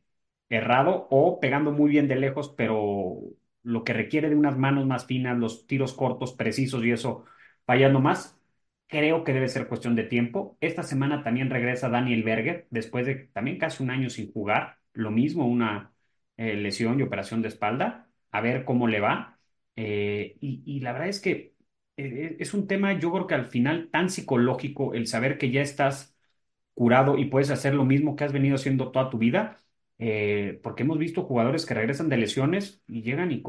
[0.50, 3.20] errado o pegando muy bien de lejos, pero
[3.64, 7.26] lo que requiere de unas manos más finas, los tiros cortos, precisos y eso
[7.66, 8.40] fallando más,
[8.88, 10.58] creo que debe ser cuestión de tiempo.
[10.62, 15.12] Esta semana también regresa Daniel Berger, después de también casi un año sin jugar, lo
[15.12, 15.94] mismo, una
[16.38, 19.40] eh, lesión y operación de espalda, a ver cómo le va.
[19.76, 21.56] Eh, y, la verdad es que
[21.98, 25.62] eh, es un tema, yo creo que al final tan psicológico, el saber que ya
[25.62, 26.16] estás
[26.74, 29.60] curado y puedes hacer lo mismo que has venido haciendo toda tu vida,
[30.04, 33.42] eh, porque hemos visto jugadores que regresan de lesiones y llegan y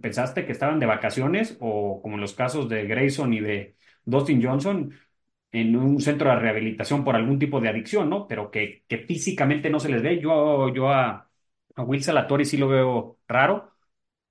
[0.00, 4.42] pensaste que estaban de vacaciones o como en los casos de Grayson y de Dustin
[4.42, 4.94] Johnson,
[5.52, 8.26] en un centro de rehabilitación por algún tipo de adicción, ¿no?
[8.28, 10.20] Pero que, que físicamente no se les ve.
[10.20, 11.30] Yo, yo a,
[11.76, 13.72] a Will Salatori sí lo veo raro.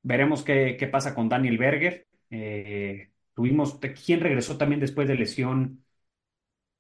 [0.04, 2.08] Veremos qué, qué pasa con Daniel Berger.
[2.32, 5.84] Eh, tuvimos, ¿quién regresó también después de lesión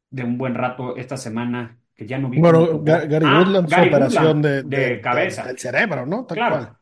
[0.09, 1.79] de un buen rato esta semana?
[1.95, 2.39] Que ya no vi.
[2.39, 5.45] Bueno, Gary ah, Woodland, su operación de, de, cabeza.
[5.45, 6.25] del cerebro, ¿no?
[6.25, 6.55] Tal claro.
[6.57, 6.77] Cual.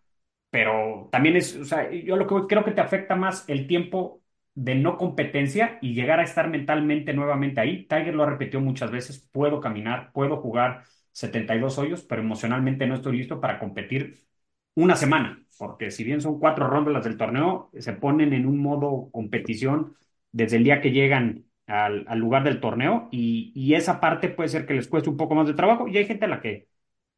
[0.49, 4.21] Pero también es, o sea, yo lo que creo que te afecta más el tiempo
[4.55, 7.85] de no competencia y llegar a estar mentalmente nuevamente ahí.
[7.87, 12.95] Tiger lo ha repetido muchas veces, puedo caminar, puedo jugar 72 hoyos, pero emocionalmente no
[12.95, 14.27] estoy listo para competir
[14.75, 19.09] una semana, porque si bien son cuatro rondas del torneo, se ponen en un modo
[19.11, 19.95] competición
[20.31, 24.49] desde el día que llegan al, al lugar del torneo y, y, esa parte puede
[24.49, 26.67] ser que les cueste un poco más de trabajo y hay gente a la que,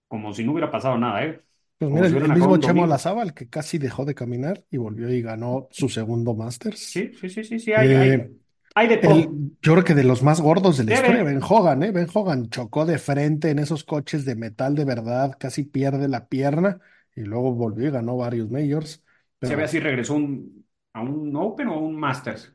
[0.08, 1.42] como si no hubiera pasado nada, ¿eh?
[1.78, 5.68] Pues mira, el, mismo Chemo Lazábal que casi dejó de caminar y volvió y ganó
[5.72, 6.80] su segundo Masters.
[6.80, 8.32] Sí, sí, sí, sí, sí hay, eh,
[8.76, 9.14] hay, de todo.
[9.14, 9.30] El,
[9.62, 11.92] yo creo que de los más gordos de la historia, Ben Hogan, ¿eh?
[11.92, 16.28] Ben Hogan chocó de frente en esos coches de metal de verdad, casi pierde la
[16.30, 16.80] pierna
[17.14, 19.04] y luego volvió y ganó varios majors.
[19.40, 19.50] Pero...
[19.50, 22.55] Se ve así, regresó un, a un Open o a un Masters,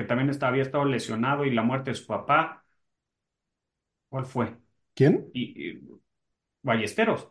[0.00, 2.64] que también estaba, había estado lesionado y la muerte de su papá.
[4.08, 4.56] ¿Cuál fue?
[4.94, 5.28] ¿Quién?
[5.32, 5.80] Y, y
[6.62, 7.28] Ballesteros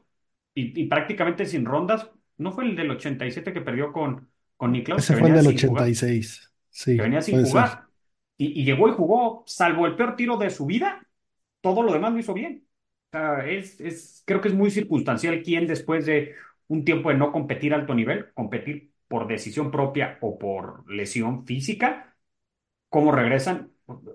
[0.53, 2.09] y, prácticamente sin rondas.
[2.37, 5.03] ¿No fue el del 87 que perdió con, con Niklaus?
[5.03, 6.51] Ese fue el del 86.
[6.69, 7.85] Sí, que venía sin jugar.
[8.37, 11.05] Y, llegó y jugó, salvo el peor tiro de su vida,
[11.59, 12.65] todo lo demás lo hizo bien.
[13.07, 16.35] O sea, es, es, creo que es muy circunstancial quién después de
[16.67, 21.45] un tiempo de no competir a alto nivel, competir por decisión propia o por lesión
[21.45, 22.08] física,
[22.89, 23.71] cómo regresan,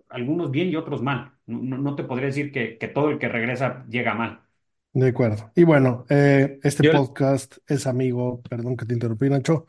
[0.08, 1.32] algunos bien y otros mal.
[1.46, 4.44] No, no te podría decir que, que todo el que regresa llega mal.
[4.92, 5.50] De acuerdo.
[5.56, 9.66] Y bueno, eh, este podcast es amigo, perdón que te interrumpí, Nacho,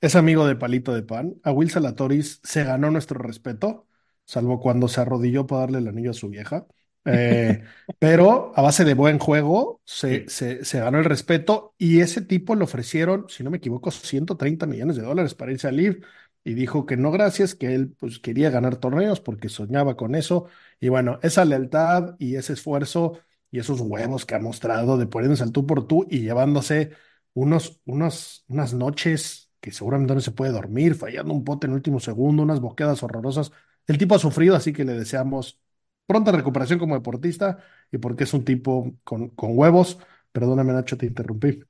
[0.00, 1.34] es amigo de Palito de Pan.
[1.42, 3.88] A Will Salatoris se ganó nuestro respeto,
[4.24, 6.68] salvo cuando se arrodilló para darle el anillo a su vieja.
[7.04, 7.64] Eh,
[7.98, 12.54] pero a base de buen juego se, se, se, ganó el respeto y ese tipo
[12.54, 16.02] le ofrecieron, si no me equivoco, 130 millones de dólares para irse a Live
[16.48, 20.46] y dijo que no gracias, que él pues quería ganar torneos porque soñaba con eso.
[20.80, 25.42] Y bueno, esa lealtad y ese esfuerzo y esos huevos que ha mostrado de ponerse
[25.42, 26.92] al tú por tú y llevándose
[27.34, 31.76] unos, unos, unas noches que seguramente no se puede dormir, fallando un pote en el
[31.76, 33.52] último segundo, unas boquedas horrorosas.
[33.86, 35.60] El tipo ha sufrido, así que le deseamos
[36.06, 37.58] pronta recuperación como deportista
[37.92, 39.98] y porque es un tipo con, con huevos.
[40.32, 41.60] Perdóname, Nacho, te interrumpí.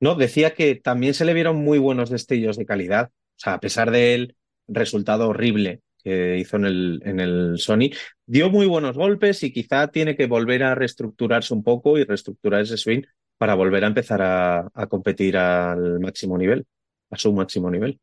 [0.00, 3.10] No, decía que también se le vieron muy buenos destellos de calidad.
[3.36, 4.34] O sea, a pesar del
[4.66, 7.90] resultado horrible que hizo en el, en el Sony,
[8.24, 12.62] dio muy buenos golpes y quizá tiene que volver a reestructurarse un poco y reestructurar
[12.62, 13.02] ese swing
[13.38, 16.66] para volver a empezar a, competir al máximo nivel,
[17.10, 18.00] a su máximo nivel.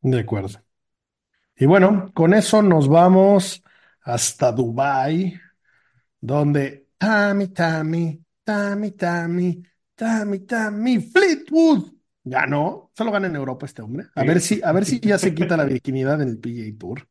[0.00, 0.60] De acuerdo.
[1.56, 3.62] Y bueno, con eso nos vamos
[4.02, 5.38] hasta Dubai,
[6.20, 9.62] donde Tammy, Tammy, Tammy, Tammy,
[9.94, 11.95] Tammy, Tammy, Fleetwood
[12.26, 12.90] ganó.
[12.94, 14.06] Solo gana en Europa este hombre.
[14.14, 17.08] A ver si, a ver si ya se quita la virginidad en el PGA Tour.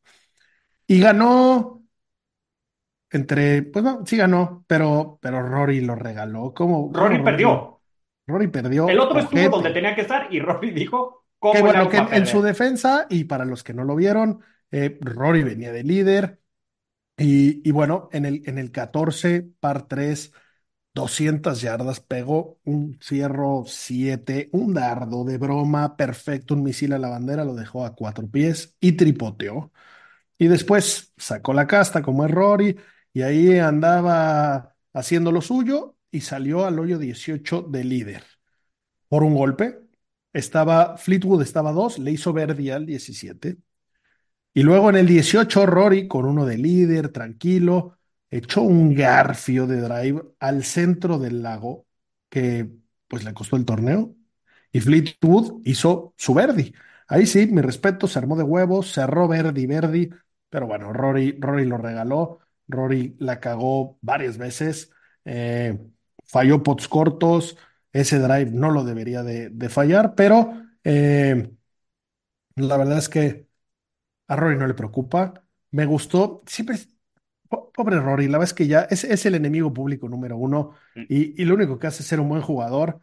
[0.86, 1.82] Y ganó
[3.10, 6.52] entre, pues no, sí ganó, pero, pero Rory lo regaló.
[6.54, 7.80] ¿Cómo, Rory, perdió.
[8.26, 8.88] Rory perdió.
[8.88, 12.26] El otro estuvo donde tenía que estar y Rory dijo cómo que, bueno, que en,
[12.26, 16.40] su defensa, y para los que no lo vieron, eh, Rory venía de líder.
[17.16, 20.32] Y, y, bueno, en el, en el 14, par 3,
[20.96, 27.10] 200 yardas, pegó un cierro 7, un dardo de broma perfecto, un misil a la
[27.10, 29.72] bandera, lo dejó a cuatro pies y tripoteó.
[30.38, 32.76] Y después sacó la casta como es Rory
[33.12, 38.24] y ahí andaba haciendo lo suyo y salió al hoyo 18 de líder.
[39.08, 39.80] Por un golpe,
[40.32, 43.58] estaba Fleetwood estaba dos, le hizo Verdi al 17.
[44.54, 47.95] Y luego en el 18 Rory con uno de líder, tranquilo,
[48.38, 51.86] echó un garfio de drive al centro del lago
[52.28, 52.70] que
[53.08, 54.14] pues le costó el torneo.
[54.72, 56.74] Y Fleetwood hizo su Verdi.
[57.08, 60.10] Ahí sí, mi respeto, se armó de huevos, cerró Verdi, Verdi,
[60.50, 64.90] pero bueno, Rory, Rory lo regaló, Rory la cagó varias veces,
[65.24, 65.78] eh,
[66.24, 67.56] falló pots cortos,
[67.92, 70.52] ese drive no lo debería de, fallar, pero
[70.84, 71.50] eh,
[72.56, 73.48] la verdad es que
[74.28, 75.44] a Rory no le preocupa.
[75.70, 76.78] Me gustó, siempre,
[77.46, 81.02] pobre Rory, la verdad es que ya es, es el enemigo público número uno mm.
[81.08, 83.00] y, y, lo único que hace es ser un buen jugador.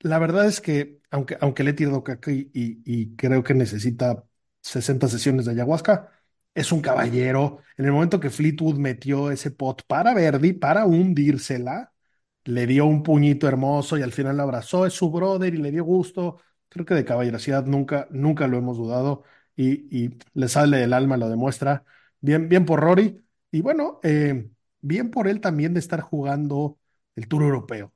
[0.00, 4.24] La verdad es que, aunque, aunque le he tirado caca y, y creo que necesita
[4.62, 6.10] 60 sesiones de ayahuasca,
[6.54, 7.60] es un caballero.
[7.76, 11.92] En el momento que Fleetwood metió ese pot para Verdi, para hundírsela,
[12.44, 15.70] le dio un puñito hermoso y al final lo abrazó, es su brother y le
[15.70, 16.40] dio gusto.
[16.68, 19.24] Creo que de caballerosidad nunca, nunca lo hemos dudado
[19.56, 21.84] y, y le sale del alma, lo demuestra.
[22.20, 23.22] Bien, bien por Rory.
[23.50, 24.48] Y bueno, eh,
[24.80, 26.78] bien por él también de estar jugando
[27.16, 27.92] el Tour Europeo.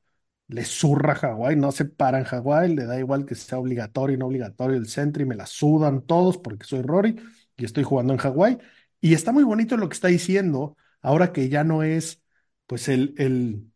[0.48, 4.18] Le zurra Hawái, no se para en Hawái, le da igual que sea obligatorio y
[4.18, 7.16] no obligatorio el centro y me la sudan todos porque soy Rory
[7.56, 8.58] y estoy jugando en Hawái.
[9.00, 12.22] Y está muy bonito lo que está diciendo ahora que ya no es
[12.66, 13.70] pues el, el,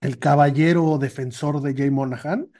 [0.00, 2.50] el caballero defensor de Jay Monahan.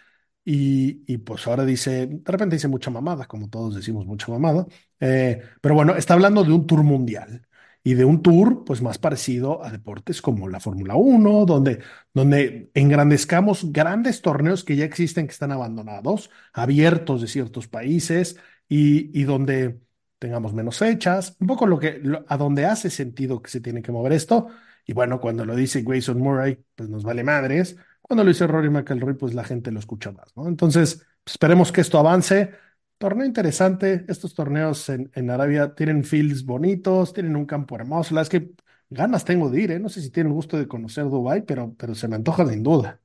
[0.45, 4.67] Y, y, pues ahora dice, de repente dice mucha mamada, como todos decimos mucha mamada,
[5.01, 7.47] eh, pero bueno, está hablando de un tour mundial
[7.87, 11.79] y de un tour pues más parecido a deportes como la Fórmula 1, donde,
[12.13, 19.17] donde engrandezcamos grandes torneos que ya existen, que están abandonados, abiertos de ciertos países y,
[19.17, 19.79] y donde
[20.19, 23.83] tengamos menos fechas, un poco lo que, lo, a donde hace sentido que se tiene
[23.83, 24.49] que mover esto.
[24.85, 27.77] Y bueno, cuando lo dice Grayson Murray, pues nos vale madres.
[28.03, 30.49] Cuando lo dice Rory McIlroy, pues la gente lo escucha más, ¿no?
[30.49, 32.51] Entonces, pues, esperemos que esto avance.
[32.99, 34.05] Torneo interesante.
[34.09, 38.15] Estos torneos en, en, Arabia tienen fields bonitos, tienen un campo hermoso.
[38.15, 38.51] La es que
[38.89, 39.79] ganas tengo de ir, ¿eh?
[39.79, 43.01] No sé si tienen gusto de conocer Dubai, pero, pero se me antoja sin duda.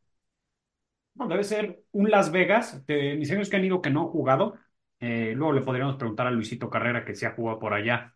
[1.15, 2.83] No, debe ser un Las Vegas.
[2.87, 4.57] Mis amigos que han ido que no han jugado,
[4.99, 8.15] eh, luego le podríamos preguntar a Luisito Carrera, que se ha jugado por allá,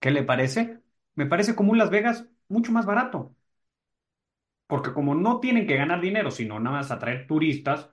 [0.00, 0.80] ¿qué le parece?
[1.14, 3.34] Me parece como un Las Vegas mucho más barato.
[4.66, 7.90] Porque como no tienen que ganar dinero, sino nada más atraer turistas,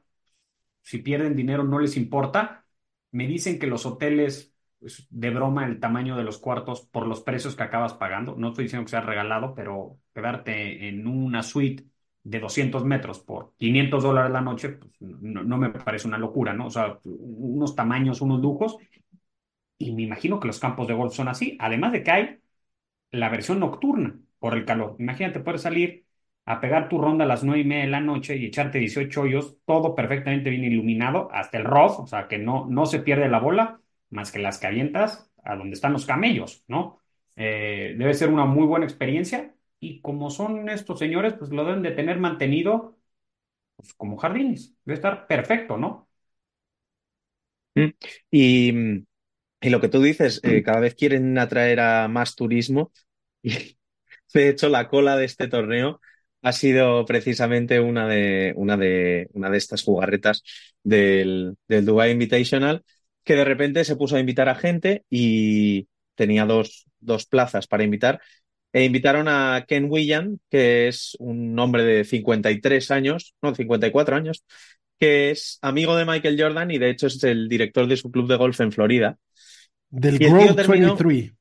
[0.82, 2.66] si pierden dinero no les importa.
[3.12, 7.22] Me dicen que los hoteles, pues, de broma, el tamaño de los cuartos por los
[7.22, 11.86] precios que acabas pagando, no estoy diciendo que sea regalado, pero quedarte en una suite
[12.24, 16.54] de 200 metros por 500 dólares la noche, pues no, no, me parece una locura,
[16.54, 16.68] ¿no?
[16.68, 18.78] O sea, unos tamaños, unos lujos.
[19.78, 21.58] Y me imagino que los campos de golf son así.
[21.60, 22.40] Además de que hay
[23.12, 24.98] la versión nocturna por el calor.
[25.00, 26.06] Imagínate, puedes salir
[26.50, 29.22] a pegar tu ronda a las nueve y media de la noche y echarte 18
[29.22, 33.30] hoyos, todo perfectamente bien iluminado, hasta el rough, o sea, que no, no se pierde
[33.30, 37.02] la bola, más que las que avientas a donde están los camellos, ¿no?
[37.36, 41.84] Eh, debe ser una muy buena experiencia y como son estos señores, pues lo deben
[41.84, 42.98] de tener mantenido
[43.76, 44.76] pues, como jardines.
[44.86, 46.10] Debe estar perfecto, ¿no?
[47.76, 47.90] Mm.
[48.32, 48.74] Y,
[49.62, 52.92] y, lo que tú dices, eh, cada vez quieren atraer a más turismo.
[53.44, 53.52] Y
[54.34, 56.02] de hecho, la cola de este torneo
[56.42, 60.44] ha sido precisamente una de, una de, una de estas jugarretas
[60.84, 62.84] del, del Dubai Invitational,
[63.24, 67.84] que de repente se puso a invitar a gente y tenía dos, dos plazas para
[67.84, 68.22] invitar
[68.72, 74.44] e invitaron a Ken William, que es un hombre de 53 años, no, 54 años,
[75.00, 78.28] que es amigo de Michael Jordan y de hecho es el director de su club
[78.28, 79.18] de golf en Florida.
[79.90, 80.96] Del Grove terminó...
[80.96, 81.34] 23.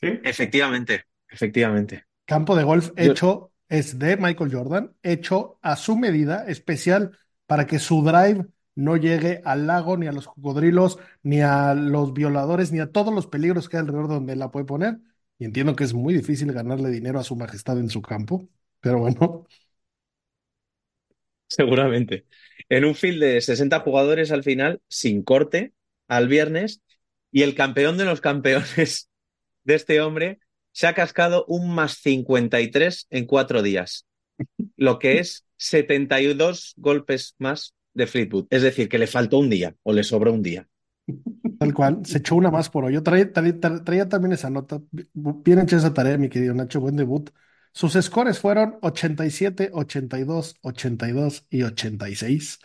[0.00, 0.20] ¿Sí?
[0.22, 2.04] Efectivamente, efectivamente.
[2.24, 3.52] Campo de golf hecho Yo...
[3.68, 9.42] es de Michael Jordan, hecho a su medida, especial para que su drive no llegue
[9.44, 13.68] al lago, ni a los cocodrilos, ni a los violadores, ni a todos los peligros
[13.68, 14.98] que hay alrededor donde la puede poner
[15.38, 18.48] y entiendo que es muy difícil ganarle dinero a su majestad en su campo,
[18.80, 19.46] pero bueno.
[21.46, 22.26] Seguramente.
[22.68, 25.72] En un field de 60 jugadores al final, sin corte,
[26.08, 26.82] al viernes,
[27.30, 29.08] y el campeón de los campeones
[29.64, 30.40] de este hombre
[30.78, 34.06] se ha cascado un más 53 en cuatro días,
[34.76, 38.46] lo que es 72 golpes más de Fleetwood.
[38.50, 40.68] Es decir, que le faltó un día o le sobró un día.
[41.58, 42.94] Tal cual, se echó una más por hoy.
[42.94, 44.80] Yo traía, traía, traía, también esa nota.
[44.92, 47.28] Bien hecha esa tarea, mi querido Nacho, buen debut.
[47.72, 52.60] Sus scores fueron 87, 82, 82 y 86.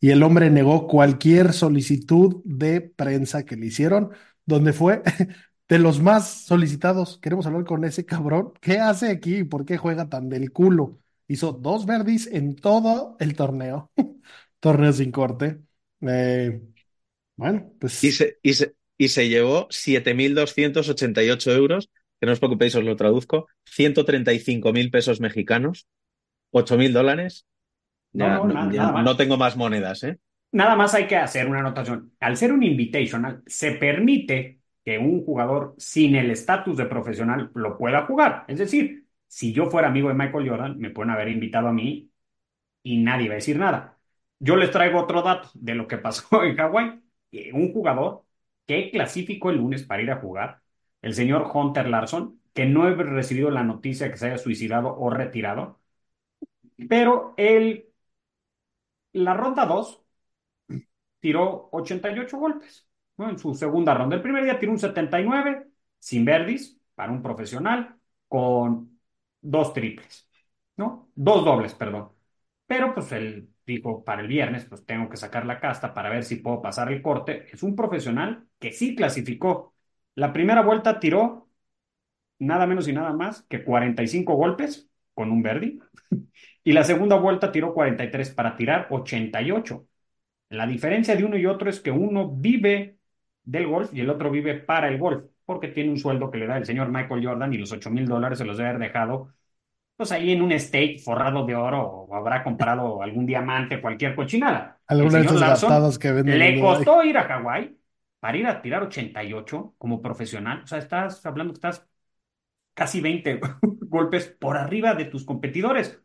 [0.00, 4.10] Y el hombre negó cualquier solicitud de prensa que le hicieron,
[4.46, 5.04] donde fue
[5.72, 7.16] de los más solicitados.
[7.16, 8.52] Queremos hablar con ese cabrón.
[8.60, 9.42] ¿Qué hace aquí?
[9.42, 10.98] ¿Por qué juega tan del culo?
[11.28, 13.90] Hizo dos verdis en todo el torneo.
[14.60, 15.60] torneo sin corte.
[16.02, 16.60] Eh,
[17.36, 18.04] bueno, pues.
[18.04, 21.88] Y se, y se, y se llevó 7.288 euros,
[22.20, 25.88] que no os preocupéis, os lo traduzco, 135.000 pesos mexicanos,
[26.50, 27.46] 8.000 dólares.
[28.12, 30.18] Ya, no, no, nada, ya nada no, tengo más monedas, ¿eh?
[30.50, 32.12] Nada más hay que hacer una anotación.
[32.20, 37.78] Al ser un invitational, se permite que un jugador sin el estatus de profesional lo
[37.78, 38.44] pueda jugar.
[38.48, 42.10] Es decir, si yo fuera amigo de Michael Jordan, me pueden haber invitado a mí
[42.82, 43.98] y nadie va a decir nada.
[44.38, 47.02] Yo les traigo otro dato de lo que pasó en Hawái
[47.52, 48.24] un jugador
[48.66, 50.62] que clasificó el lunes para ir a jugar,
[51.02, 55.10] el señor Hunter Larson, que no he recibido la noticia que se haya suicidado o
[55.10, 55.80] retirado,
[56.88, 57.88] pero él,
[59.14, 60.02] la ronda 2,
[61.20, 62.86] tiró 88 golpes
[63.18, 64.16] en su segunda ronda.
[64.16, 67.96] El primer día tiró un 79, sin verdis, para un profesional,
[68.28, 68.98] con
[69.40, 70.28] dos triples,
[70.76, 71.10] ¿no?
[71.14, 72.10] Dos dobles, perdón.
[72.66, 76.24] Pero pues el dijo para el viernes, pues tengo que sacar la casta para ver
[76.24, 77.46] si puedo pasar el corte.
[77.52, 79.74] Es un profesional que sí clasificó.
[80.14, 81.48] La primera vuelta tiró
[82.38, 85.80] nada menos y nada más que 45 golpes con un Verdi.
[86.64, 89.86] Y la segunda vuelta tiró 43 para tirar 88.
[90.50, 92.98] La diferencia de uno y otro es que uno vive
[93.44, 96.46] del golf y el otro vive para el golf, porque tiene un sueldo que le
[96.46, 99.32] da el señor Michael Jordan y los 8 mil dólares se los debe haber dejado
[99.96, 104.80] pues ahí en un estate forrado de oro o habrá comprado algún diamante, cualquier cochinada.
[104.88, 106.38] De esas que venden.
[106.38, 107.78] Le costó ir a Hawái
[108.18, 110.62] para ir a tirar 88 como profesional.
[110.64, 111.86] O sea, estás hablando que estás
[112.74, 116.00] casi 20 golpes por arriba de tus competidores,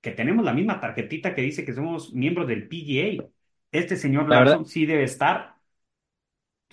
[0.00, 3.26] que tenemos la misma tarjetita que dice que somos miembros del PGA.
[3.72, 5.54] Este señor Larson sí debe estar,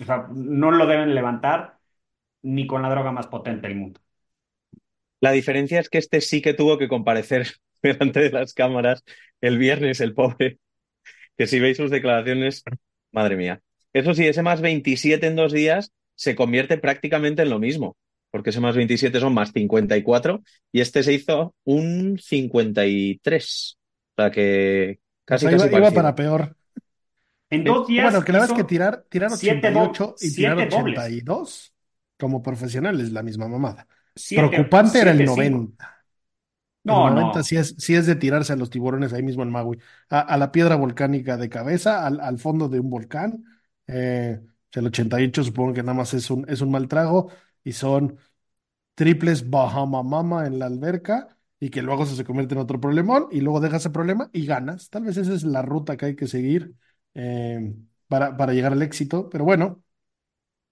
[0.00, 1.78] o sea, no lo deben levantar
[2.42, 4.00] ni con la droga más potente del mundo.
[5.20, 7.48] La diferencia es que este sí que tuvo que comparecer
[7.82, 9.02] delante de las cámaras
[9.40, 10.58] el viernes, el pobre,
[11.36, 12.64] que si veis sus declaraciones,
[13.12, 13.60] madre mía.
[13.92, 17.96] Eso sí, ese más 27 en dos días se convierte prácticamente en lo mismo
[18.30, 20.42] porque ese más 27 son más 54
[20.72, 23.78] y este se hizo un 53.
[24.16, 26.56] O sea que casi, o sea, iba, para peor.
[27.50, 28.10] En dos días.
[28.10, 31.74] Bueno, que la verdad es que tirar, tirar 88 y tirar 82
[32.18, 33.86] como profesional es la misma mamada.
[34.28, 35.94] Preocupante era el 90.
[36.84, 39.50] No, el 90 Sí, es, sí es de tirarse a los tiburones ahí mismo en
[39.50, 39.78] Maui,
[40.08, 43.44] a, la piedra volcánica de cabeza, al, al fondo de un volcán.
[43.86, 44.40] Eh,
[44.72, 47.30] el 88 supongo que nada más es un, es un mal trago
[47.64, 48.18] y son
[48.94, 53.40] triples Bahama Mama en la alberca y que luego se convierte en otro problemón y
[53.40, 54.90] luego dejas ese problema y ganas.
[54.90, 56.74] Tal vez esa es la ruta que hay que seguir
[57.18, 57.74] eh,
[58.08, 59.84] para, para, llegar al éxito, pero bueno,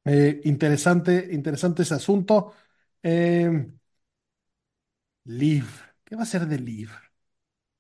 [0.05, 2.55] eh, interesante, interesante ese asunto.
[3.03, 3.67] Eh,
[5.25, 5.67] Liv,
[6.05, 6.91] ¿qué va a ser de Liv?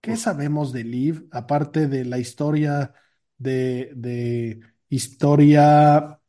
[0.00, 2.94] ¿Qué sabemos de Liv aparte de la historia
[3.38, 6.20] de, de historia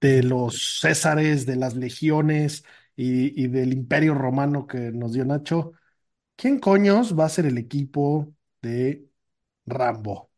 [0.00, 2.64] de los Césares, de las legiones
[2.96, 5.72] y, del Imperio Romano que nos dio Nacho.
[6.36, 9.08] ¿Quién coños va a ser el equipo de
[9.66, 10.30] Rambo?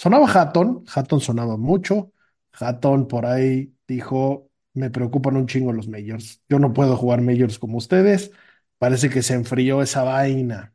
[0.00, 2.14] Sonaba Hatton, Hatton sonaba mucho.
[2.52, 6.42] Hatton por ahí dijo, me preocupan un chingo los Majors.
[6.48, 8.30] Yo no puedo jugar Majors como ustedes.
[8.78, 10.72] Parece que se enfrió esa vaina.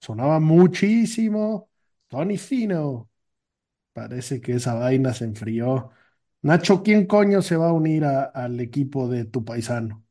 [0.00, 1.70] Sonaba muchísimo.
[2.06, 3.10] Tony Fino.
[3.92, 5.90] Parece que esa vaina se enfrió.
[6.42, 10.04] Nacho, ¿quién coño se va a unir al equipo de tu paisano?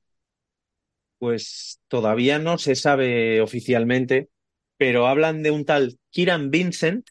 [1.20, 4.30] Pues todavía no se sabe oficialmente,
[4.76, 7.08] pero hablan de un tal Kiran Vincent,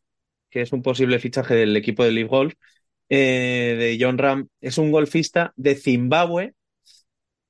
[0.55, 2.55] que es un posible fichaje del equipo de League Golf,
[3.09, 4.49] eh, de John Ram.
[4.61, 6.55] Es un golfista de Zimbabue,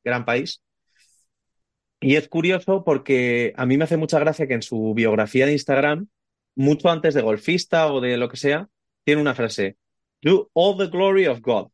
[0.02, 0.62] gran país.
[2.00, 5.52] Y es curioso porque a mí me hace mucha gracia que en su biografía de
[5.52, 6.08] Instagram,
[6.54, 8.68] mucho antes de golfista o de lo que sea,
[9.04, 9.76] tiene una frase,
[10.22, 11.64] Do all the glory of God.
[11.66, 11.72] O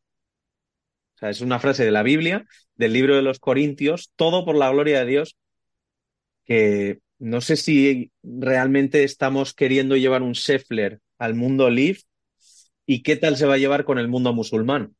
[1.15, 4.69] sea, es una frase de la Biblia, del libro de los Corintios, todo por la
[4.69, 5.37] gloria de Dios,
[6.43, 11.99] que no sé si realmente estamos queriendo llevar un Sheffler al mundo live
[12.87, 14.95] y qué tal se va a llevar con el mundo musulmán.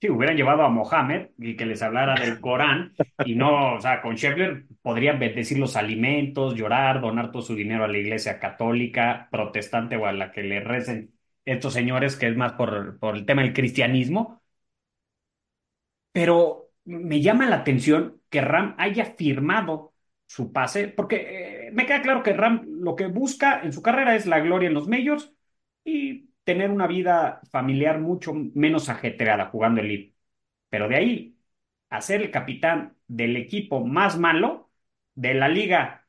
[0.00, 2.92] Sí, hubieran llevado a Mohammed y que les hablara del Corán
[3.24, 7.84] y no, o sea, con Scheffler podrían bendecir los alimentos, llorar, donar todo su dinero
[7.84, 11.14] a la iglesia católica, protestante o a la que le recen
[11.44, 14.42] estos señores, que es más por, por el tema del cristianismo.
[16.10, 19.94] Pero me llama la atención que Ram haya firmado
[20.26, 24.14] su pase, porque eh, me queda claro que Ram lo que busca en su carrera
[24.16, 25.34] es la gloria en los medios
[25.84, 30.12] y tener una vida familiar mucho menos ajetreada jugando el lead.
[30.70, 31.38] Pero de ahí
[31.90, 34.70] a ser el capitán del equipo más malo
[35.14, 36.08] de la liga,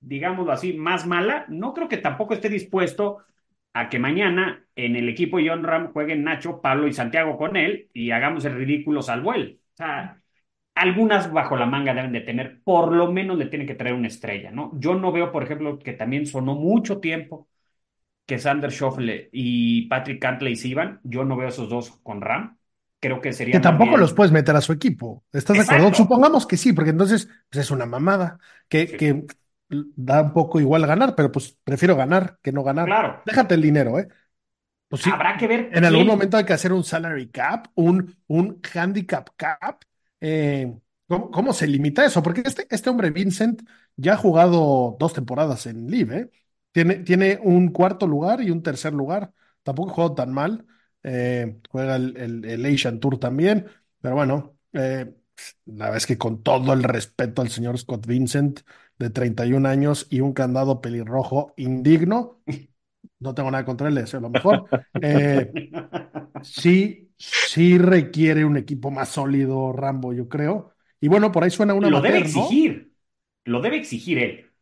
[0.00, 3.24] digámoslo así, más mala, no creo que tampoco esté dispuesto
[3.72, 7.90] a que mañana en el equipo John Ram jueguen Nacho, Pablo y Santiago con él
[7.94, 9.60] y hagamos el ridículo salvo él.
[9.74, 10.21] O sea,
[10.82, 14.08] algunas bajo la manga deben de tener, por lo menos le tienen que traer una
[14.08, 14.72] estrella, ¿no?
[14.74, 17.48] Yo no veo, por ejemplo, que también sonó mucho tiempo
[18.26, 21.00] que Sander Schoffle y Patrick Cantley se iban.
[21.04, 22.56] Yo no veo esos dos con Ram.
[22.98, 23.54] Creo que sería.
[23.54, 25.24] Que tampoco los puedes meter a su equipo.
[25.32, 25.94] ¿Estás de acuerdo?
[25.94, 28.38] Supongamos que sí, porque entonces pues es una mamada.
[28.68, 29.24] Que, que
[29.68, 32.86] da un poco igual ganar, pero pues prefiero ganar que no ganar.
[32.86, 33.22] Claro.
[33.24, 34.08] Déjate el dinero, ¿eh?
[34.88, 35.70] Pues sí, Habrá que ver.
[35.72, 39.82] En algún momento hay que hacer un salary cap, un, un handicap cap.
[40.22, 40.72] Eh,
[41.08, 42.22] ¿cómo, se limita eso?
[42.22, 43.62] Porque este, este hombre, Vincent,
[43.96, 46.30] ya ha jugado dos temporadas en Live, ¿eh?
[46.70, 49.32] Tiene, tiene un cuarto lugar y un tercer lugar.
[49.62, 50.64] Tampoco juega tan mal.
[51.02, 53.66] Eh, juega el, Asian Tour también.
[54.00, 55.04] Pero bueno, la
[55.66, 58.60] verdad es que con todo el respeto al señor Scott Vincent,
[58.98, 62.40] de 31 años y un candado pelirrojo indigno,
[63.22, 64.66] no tengo nada contra él, le deseo lo mejor.
[65.00, 65.56] Eh,
[66.40, 70.74] sí, sí requiere un equipo más sólido, Rambo, yo creo.
[71.00, 72.68] Y bueno, por ahí suena una Lo debe amateur, ¿no?
[72.68, 72.94] exigir.
[73.44, 74.52] Lo debe exigir él.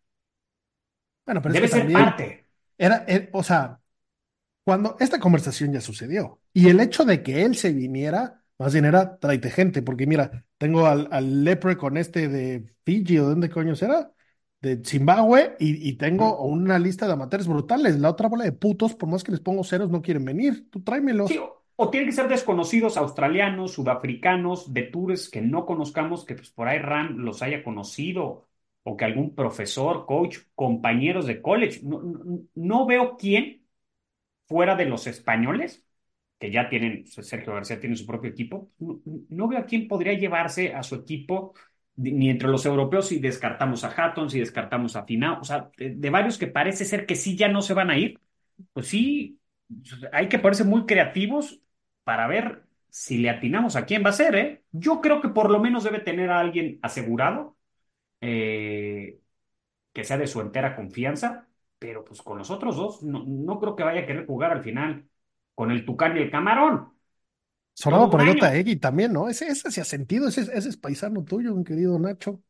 [1.26, 2.26] Bueno, pero es Debe que ser parte.
[2.78, 3.80] era, era- o sea,
[4.64, 8.86] cuando esta conversación ya sucedió y el hecho de que él se viniera, más bien
[8.86, 13.30] era tráete gente, porque mira, tengo al, al lepre con este de Fiji o de
[13.30, 14.12] dónde coño será,
[14.60, 17.98] de Zimbabue, y, y tengo una lista de amateurs brutales.
[17.98, 20.68] La otra bola de putos, por más que les pongo ceros, no quieren venir.
[20.70, 21.30] Tú tráemelos.
[21.32, 26.50] O, o tienen que ser desconocidos australianos, sudafricanos, de tours que no conozcamos, que pues
[26.50, 28.48] por ahí Ram los haya conocido,
[28.82, 31.80] o que algún profesor, coach, compañeros de college.
[31.82, 32.02] No,
[32.54, 33.66] no- veo quién
[34.46, 35.86] fuera de los españoles,
[36.38, 40.74] que ya tienen, Sergio García tiene su propio equipo, no, veo a quién podría llevarse
[40.74, 41.54] a su equipo
[42.00, 46.10] ni entre los europeos si descartamos a Hatton, si descartamos a Finau, o sea, de,
[46.10, 48.20] varios que parece ser que sí ya no se van a ir,
[48.72, 49.38] pues sí,
[50.12, 51.60] hay que ponerse muy creativos
[52.04, 54.64] para ver si le atinamos a quién va a ser, ¿eh?
[54.72, 57.56] Yo creo que por lo menos debe tener a alguien asegurado,
[58.20, 59.20] eh,
[59.92, 61.48] que sea de su entera confianza,
[61.78, 64.62] pero pues con los otros dos no, no creo que vaya a querer jugar al
[64.62, 65.08] final
[65.54, 66.94] con el Tucán y el Camarón.
[67.74, 68.30] Sonaba por año.
[68.30, 69.28] Otaegui también, ¿no?
[69.28, 72.42] Ese, ese sí ha sentido, ese, ese es paisano tuyo, mi querido Nacho.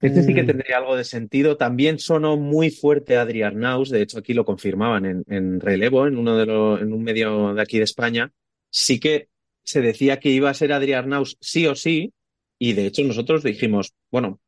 [0.00, 1.56] Este sí que Eh, tendría algo de sentido.
[1.56, 6.18] También sonó muy fuerte Adri Arnaus, de hecho aquí lo confirmaban en, en relevo, en
[6.18, 8.30] uno de los, en un medio de aquí de España.
[8.70, 9.28] Sí que
[9.62, 12.12] se decía que iba a ser Adri Arnaus sí o sí,
[12.58, 14.40] y de hecho nosotros dijimos, bueno,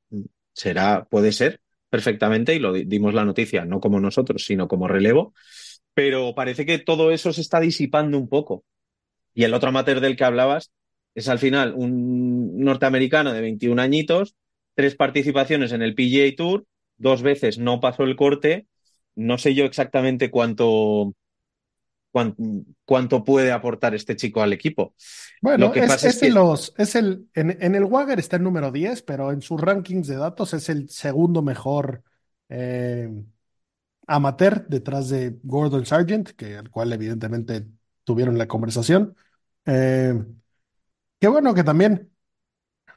[0.53, 4.89] será, puede ser perfectamente, y lo di- dimos la noticia, no como nosotros, sino como
[4.89, 5.35] relevo,
[5.95, 8.65] pero parece que todo eso se está disipando un poco.
[9.37, 10.73] Y el otro amateur del que hablabas
[11.15, 14.35] es al final un norteamericano de 21 añitos,
[14.75, 16.67] tres participaciones en el PGA Tour,
[16.97, 18.67] dos veces no pasó el corte.
[19.15, 21.15] No sé yo exactamente cuánto,
[22.13, 22.35] cuán-
[22.87, 24.95] cuánto, puede aportar este chico al equipo.
[25.43, 28.37] Bueno, Lo que es, pasa es que- los, es el, en, en el Wagger está
[28.37, 32.03] el número 10, pero en sus rankings de datos es el segundo mejor
[32.49, 33.11] eh,
[34.07, 37.67] amateur detrás de Gordon Sargent, que el cual evidentemente
[38.05, 39.17] tuvieron la conversación.
[39.67, 40.15] Eh,
[41.21, 42.13] qué bueno que también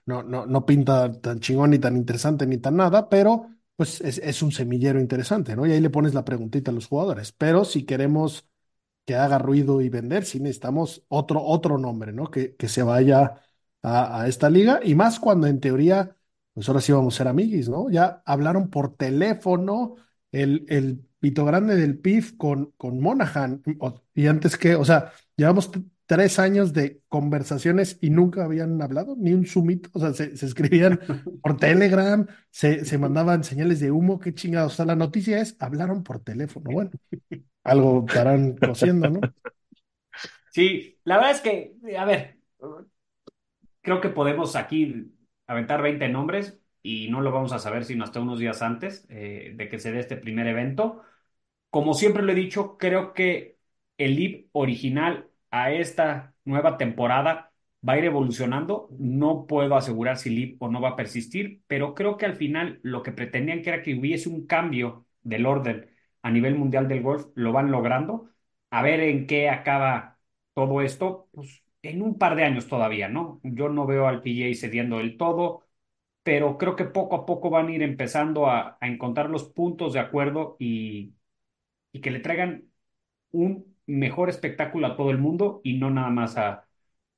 [0.06, 4.20] no, no, no pinta tan chingón ni tan interesante ni tan nada, pero pues es,
[4.20, 5.66] es un semillero interesante, ¿no?
[5.68, 7.32] Y ahí le pones la preguntita a los jugadores.
[7.34, 8.48] Pero si queremos
[9.06, 12.32] que haga ruido y vender, sí necesitamos otro, otro nombre, ¿no?
[12.32, 13.42] Que, que se vaya
[13.84, 14.80] a, a esta liga.
[14.84, 16.16] Y más cuando en teoría,
[16.54, 17.90] pues ahora sí vamos a ser amiguis, ¿no?
[17.92, 19.96] Ya hablaron por teléfono
[20.32, 23.64] el, el pito grande del PIF con, con Monaghan.
[24.14, 25.72] Y antes que, o sea, llevamos
[26.10, 29.92] tres años de conversaciones y nunca habían hablado, ni un sumito.
[29.94, 31.00] O sea, se, se escribían
[31.44, 34.74] por Telegram, se, se mandaban señales de humo, qué chingados.
[34.74, 36.72] O sea, la noticia es, hablaron por teléfono.
[36.72, 36.90] Bueno,
[37.64, 39.20] algo estarán cociendo, ¿no?
[40.52, 42.40] Sí, la verdad es que, a ver,
[43.82, 45.14] creo que podemos aquí
[45.46, 49.54] aventar 20 nombres y no lo vamos a saber sino hasta unos días antes eh,
[49.56, 51.04] de que se dé este primer evento.
[51.70, 53.60] Como siempre lo he dicho, creo que
[54.00, 57.52] el LIB original a esta nueva temporada
[57.88, 58.90] va a ir evolucionando.
[59.00, 62.80] No puedo asegurar si LIB o no va a persistir, pero creo que al final
[62.84, 65.90] lo que pretendían que era que hubiese un cambio del orden
[66.22, 68.30] a nivel mundial del golf, lo van logrando.
[68.70, 70.20] A ver en qué acaba
[70.54, 73.40] todo esto, pues en un par de años todavía, ¿no?
[73.44, 75.66] Yo no veo al PGA cediendo del todo,
[76.24, 80.00] pero creo que poco a poco van a ir empezando a, encontrar los puntos de
[80.00, 81.16] acuerdo y
[82.02, 82.70] que le traigan
[83.32, 86.68] un mejor espectáculo a todo el mundo y no nada más a,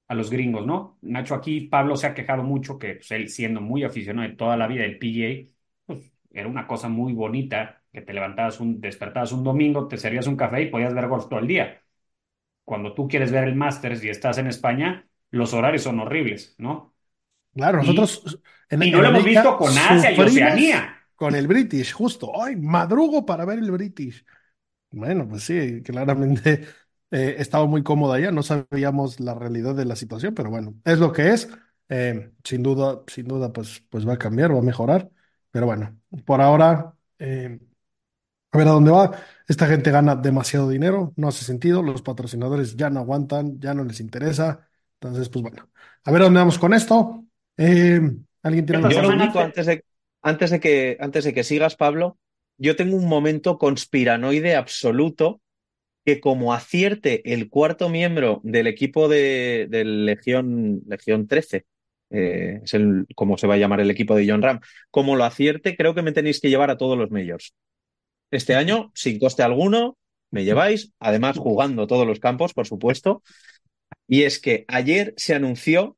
[0.08, 0.98] a los gringos, ¿no?
[1.02, 4.58] Nacho, aquí Pablo se ha quejado mucho que pues, él siendo muy aficionado de toda
[4.58, 5.54] la vida del PGA,
[5.88, 10.28] pues era una cosa muy bonita que te levantabas un, despertabas un domingo, te servías
[10.28, 11.82] un café y podías ver golf todo el día.
[12.66, 16.96] Cuando tú quieres ver el Masters y estás en España, los horarios son horribles, ¿no?
[17.54, 20.98] Claro, Y- nosotros en, y no en lo hemos visto con Asia y Oceanía.
[21.16, 22.42] Con el British, justo.
[22.44, 24.26] Ay, madrugo para ver el British.
[24.92, 26.68] Bueno, pues sí, claramente
[27.12, 31.00] eh, estaba muy cómodo allá, no sabíamos la realidad de la situación, pero bueno, es
[31.00, 31.50] lo que es.
[31.90, 35.10] Eh, sin duda, sin duda, pues, pues va a cambiar, va a mejorar.
[35.52, 37.60] Pero bueno, por ahora, eh,
[38.52, 39.12] a ver a dónde va.
[39.48, 43.84] Esta gente gana demasiado dinero, no hace sentido, los patrocinadores ya no aguantan, ya no
[43.86, 44.68] les interesa.
[45.02, 45.70] Entonces, pues bueno,
[46.06, 47.26] a ver a dónde vamos con esto.
[47.58, 48.02] Eh,
[48.44, 49.86] ¿alguien tiene Esta algo Yo lo semana único, te- antes de,
[50.22, 52.18] antes de que, antes de que sigas, Pablo,
[52.62, 55.42] yo tengo un momento conspiranoide absoluto
[56.06, 61.66] que como acierte el cuarto miembro del equipo de, Legión, Legión 13,
[62.12, 64.60] eh, es el, como se va a llamar el equipo de John Ram,
[64.92, 67.56] como lo acierte, creo que me tenéis que llevar a todos los majors.
[68.30, 69.98] Este año, sin coste alguno,
[70.30, 73.24] me lleváis, además jugando todos los campos, por supuesto.
[74.08, 75.98] Y es que ayer se anunció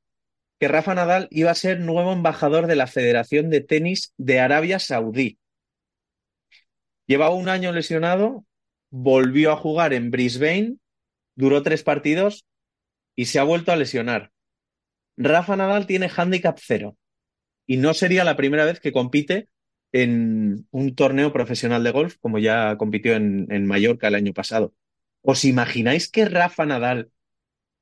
[0.60, 4.80] que Rafa Nadal iba a ser nuevo embajador de la Federación de Tenis de Arabia
[4.80, 5.38] Saudí.
[7.08, 8.46] Llevaba un año lesionado,
[8.90, 10.78] volvió a jugar en Brisbane,
[11.36, 12.46] duró tres partidos
[13.16, 14.32] y se ha vuelto a lesionar.
[15.18, 16.98] Rafa Nadal tiene handicap cero
[17.66, 19.48] y no sería la primera vez que compite
[19.92, 24.74] en un torneo profesional de golf, como ya compitió en, Mallorca el año pasado.
[25.22, 27.12] ¿Os imagináis que Rafa Nadal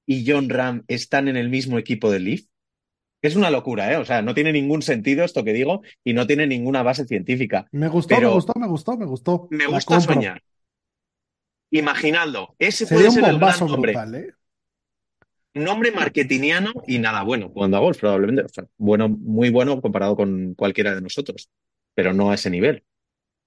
[0.05, 2.50] y John Ram están en el mismo equipo del Leaf?
[3.21, 3.97] Es una locura, ¿eh?
[3.97, 7.67] O sea, no tiene ningún sentido esto que digo y no tiene ninguna base científica.
[7.71, 9.47] Me gustó, Pero me gustó, me gustó, me gustó.
[9.51, 10.41] Me gusta soñar.
[11.71, 12.55] Imaginadlo.
[12.59, 13.91] Ese Sería puede un ser el gran nombre.
[13.93, 14.33] brutal, ¿eh?
[15.53, 18.43] Nombre marketingiano y nada bueno jugando a golf, probablemente.
[18.43, 21.49] O sea, bueno, muy bueno comparado con cualquiera de nosotros,
[21.93, 22.83] pero no a ese nivel.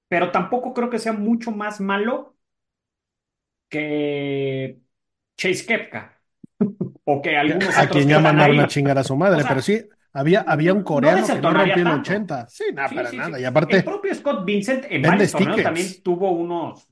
[0.09, 2.37] Pero tampoco creo que sea mucho más malo
[3.69, 4.81] que
[5.37, 6.14] Chase Kepka.
[7.05, 8.61] O que algunos A quien ya mandaron ahí.
[8.61, 11.41] a chingar a su madre, O sea, pero sí, había, había un no coreano que
[11.43, 11.91] no rompió en tanto.
[11.91, 12.49] 80.
[12.49, 13.39] Sí, nada, Sí, para sí, nada.
[13.39, 13.41] sí.
[13.41, 16.89] Y aparte, El propio Scott Vincent en varios torneos también tuvo unos.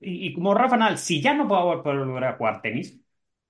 [0.00, 2.98] y, y como Rafa Nadal, si ya no va a poder volver a jugar tenis,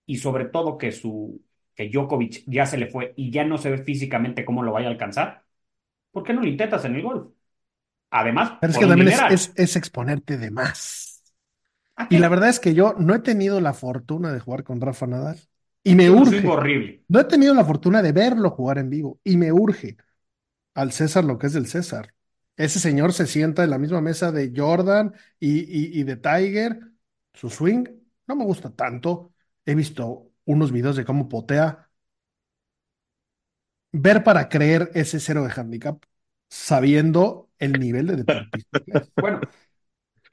[0.06, 1.42] y sobre todo que su
[1.74, 4.88] que Djokovic ya se le fue y ya no se ve físicamente cómo lo vaya
[4.88, 5.44] a alcanzar,
[6.12, 7.32] ¿por qué no lo intentas en el golf?
[8.10, 9.48] Además, pero es por que un también es, dineral.
[9.48, 11.07] es, es exponerte de más.
[11.98, 14.80] ¿A Y la verdad es que yo no he tenido la fortuna de jugar con
[14.80, 15.38] Rafa Nadal.
[15.84, 16.48] Y me urge.
[16.48, 17.00] horrible.
[17.08, 19.20] No he tenido la fortuna de verlo jugar en vivo.
[19.24, 19.96] Y me urge
[20.74, 22.14] al César lo que es del César.
[22.56, 26.80] Ese señor se sienta en la misma mesa de Jordan y, y- y de Tiger.
[27.34, 27.86] Su swing
[28.26, 29.32] no me gusta tanto.
[29.66, 31.90] He visto unos videos de cómo potea.
[33.92, 36.02] Ver para creer ese cero de handicap,
[36.48, 38.26] sabiendo el nivel de.
[39.18, 39.48] Bueno,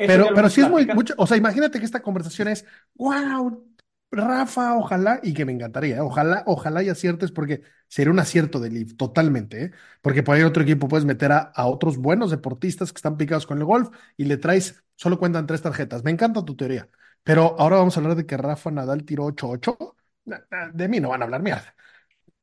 [0.04, 2.66] Pero, pero sí es muy mucho, o sea, imagínate que esta conversación es,
[2.96, 3.66] wow,
[4.12, 6.02] Rafa, ojalá, y que me encantaría, ¿eh?
[6.02, 9.72] Ojalá, ojalá y aciertes, porque sería un acierto de Leaf, totalmente, ¿eh?
[10.02, 13.46] Porque por ahí otro equipo puedes meter a, a otros buenos deportistas que están picados
[13.48, 16.04] con el golf y le traes, solo cuentan tres tarjetas.
[16.04, 16.88] Me encanta tu teoría.
[17.24, 19.96] Pero ahora vamos a hablar de que Rafa Nadal tiró 8-8.
[20.26, 21.76] Na- na- De mí no van a hablar mierda.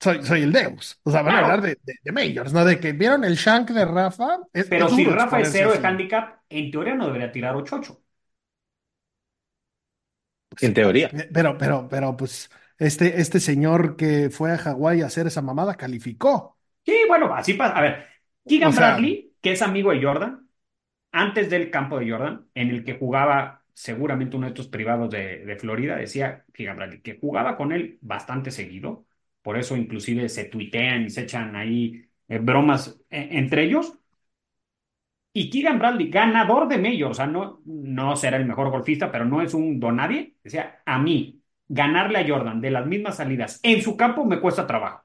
[0.03, 0.99] Soy, soy el Deus.
[1.05, 2.65] O sea, van a hablar de, de, de majors, ¿no?
[2.65, 4.39] De que vieron el shank de Rafa.
[4.53, 5.87] Es, Pero es si Rafa es cero de así.
[5.87, 8.03] handicap, en teoría no debería tirar 8-8.
[10.61, 11.09] En teoría.
[11.13, 15.43] Eh, Pero, pero, pero, pues, este, este señor que fue a Hawái a hacer esa
[15.43, 16.59] mamada calificó.
[16.85, 17.77] Sí, bueno, así pasa.
[17.77, 18.07] A ver,
[18.47, 20.49] Keegan O sea- Bradley, que es amigo de Jordan,
[21.13, 25.45] antes del campo de Jordan, en el que jugaba seguramente uno de estos privados de,
[25.47, 29.07] de Florida, decía Keegan Bradley, que jugaba con él bastante seguido,
[29.43, 33.99] por eso inclusive se tuitean y se echan ahí eh, bromas eh, entre ellos.
[35.35, 39.25] Y Keegan Bradley, ganador de Major, o sea, no, no será el mejor golfista, pero
[39.25, 40.37] no es un donadie.
[40.45, 44.67] Decía, a mí, ganarle a Jordan de las mismas salidas en su campo me cuesta
[44.67, 45.05] trabajo.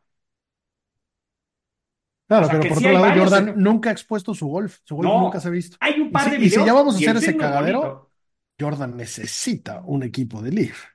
[2.28, 4.80] Claro, O sea, pero por sí otro lado, Jordan nunca ha expuesto su golf.
[4.84, 5.16] Su golf No.
[5.16, 5.78] nunca se ha visto.
[5.80, 7.38] Hay un Y par si- de y si videos ya vamos a y hacer ese
[7.38, 8.12] cagadero, bonito.
[8.60, 10.86] Jordan necesita un equipo de Leaf.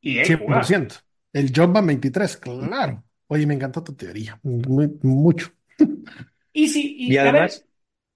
[0.00, 0.82] Y él jugar.
[1.36, 1.40] 100%.
[1.40, 3.04] El Jordan 23, claro.
[3.28, 4.38] Oye, me encantó tu teoría.
[4.42, 5.50] Muy- mucho.
[6.52, 7.66] Y si, y, Y a ver, además-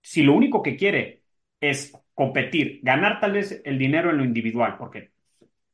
[0.03, 1.23] si lo único que quiere
[1.61, 5.11] es competir, ganar tal vez el dinero en lo individual, porque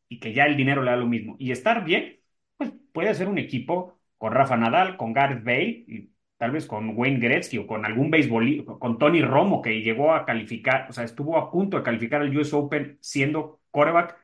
[0.08, 2.20] y que ya el dinero le da lo mismo, y estar bien,
[2.56, 6.96] pues puede ser un equipo con Rafa Nadal, con Gareth Bale, y tal vez con
[6.96, 11.04] Wayne Gretzky o con algún béisbol, con Tony Romo, que llegó a calificar, o sea,
[11.04, 14.16] estuvo a punto de calificar al US Open siendo quarterback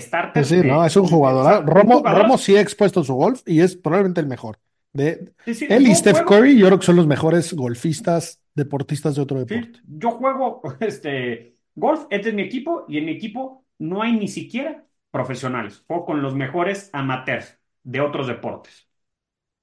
[0.00, 0.44] starter.
[0.44, 1.64] Sí, sí, de- no, es un jugador.
[1.66, 4.58] Romo, jugador- Romo sí ha expuesto su golf y es probablemente el mejor.
[4.92, 8.40] De, Sí, sí, él y Steph juego- Curry, yo creo que son los mejores golfistas,
[8.54, 9.80] deportistas de otro Sí, deporte.
[9.88, 14.28] yo juego este, golf, este es mi equipo y en mi equipo no hay ni
[14.28, 15.82] siquiera profesionales.
[15.86, 18.86] Juego con los mejores amateurs de otros deportes.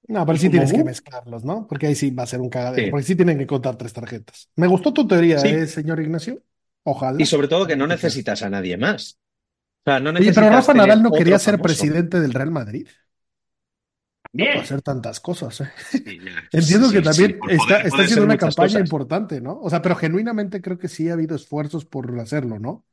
[0.08, 1.68] No, pero sí tienes que mezclarlos, ¿no?
[1.68, 2.84] Porque ahí sí va a ser un cagadero.
[2.86, 2.92] Sí.
[2.92, 4.50] Porque sí tienen que contar tres tarjetas.
[4.58, 5.48] Me gustó tu teoría, Sí.
[5.48, 6.42] ¿eh, señor Ignacio?
[6.84, 7.22] Ojalá.
[7.22, 9.20] Y sobre todo que no necesitas a nadie más.
[9.86, 11.62] O sea, no Oye, pero Rafa Nadal no quería ser famoso.
[11.62, 12.88] presidente del Real Madrid.
[14.34, 14.62] Bien.
[14.62, 15.72] hacer tantas cosas, ¿eh?
[16.04, 16.32] Sí, ya.
[16.52, 18.82] Entiendo Sí, que sí, también está, poder está puede haciendo una campaña cosas.
[18.82, 19.60] importante, ¿no?
[19.60, 22.86] O sea, pero genuinamente creo que sí ha habido esfuerzos por hacerlo, ¿no?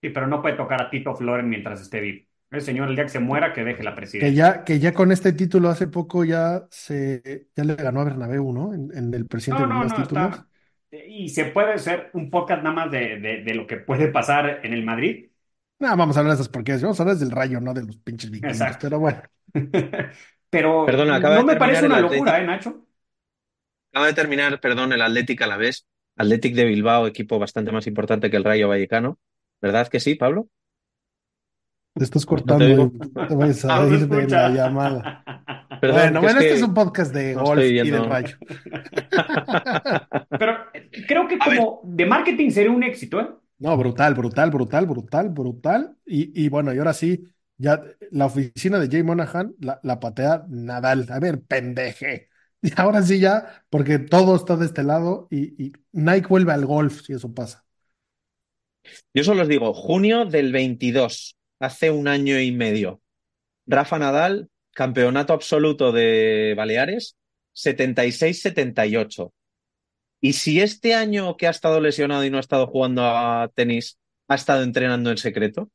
[0.00, 2.26] Sí, pero no puede tocar a Tito Floren mientras esté vivo.
[2.50, 4.34] El señor, el día que se muera, que deje la Que presidencia.
[4.34, 8.52] ya, que ya con este título hace poco ya se ya le ganó a Bernabéu,
[8.52, 8.74] ¿no?
[8.74, 10.44] En, en el presidente No, de los no, títulos.
[10.44, 10.48] está.
[10.90, 14.60] Y se puede hacer un podcast nada más de, de, de lo que puede pasar
[14.64, 15.27] en el Madrid.
[15.80, 16.82] No, vamos a hablar de esas porquerías.
[16.82, 18.52] Vamos a hablar del rayo, no de los pinches vikingos.
[18.52, 18.86] Exacto.
[18.88, 19.22] Pero bueno.
[20.50, 22.24] Pero Perdona, acaba no de me parece una Atlético.
[22.24, 22.84] locura, ¿eh, Nacho?
[23.92, 25.86] Acaba de terminar, perdón, el Athletic a la vez.
[26.16, 29.18] Athletic de Bilbao, equipo bastante más importante que el Rayo Vallecano.
[29.60, 30.48] ¿Verdad que sí, Pablo?
[31.94, 32.92] Te estás No te cortando
[33.26, 35.24] te vas a ir de la llamada.
[35.80, 38.04] Perdón, Bueno, es bueno, este es un podcast de no golf y viendo.
[38.04, 38.36] rayo.
[40.36, 40.52] Pero
[41.06, 43.28] creo que como de marketing sería un éxito, ¿eh?
[43.58, 45.96] No, brutal, brutal, brutal, brutal, brutal.
[46.06, 47.24] Y, y bueno, y ahora sí,
[47.56, 47.82] ya
[48.12, 51.06] la oficina de Jay Monahan la, patea Nadal.
[51.10, 52.28] A ver, pendeje.
[52.60, 56.66] Y ahora sí ya, porque todo está de este lado y, y Nike vuelve al
[56.66, 57.64] golf si eso pasa.
[59.14, 63.00] Yo solo os digo, junio del 22, hace un año y medio.
[63.66, 67.16] Rafa Nadal, campeonato absoluto de Baleares,
[67.52, 69.32] 76-78.
[70.20, 73.98] Y si este año que ha estado lesionado y no ha estado jugando a tenis,
[74.28, 75.70] ha estado entrenando en secreto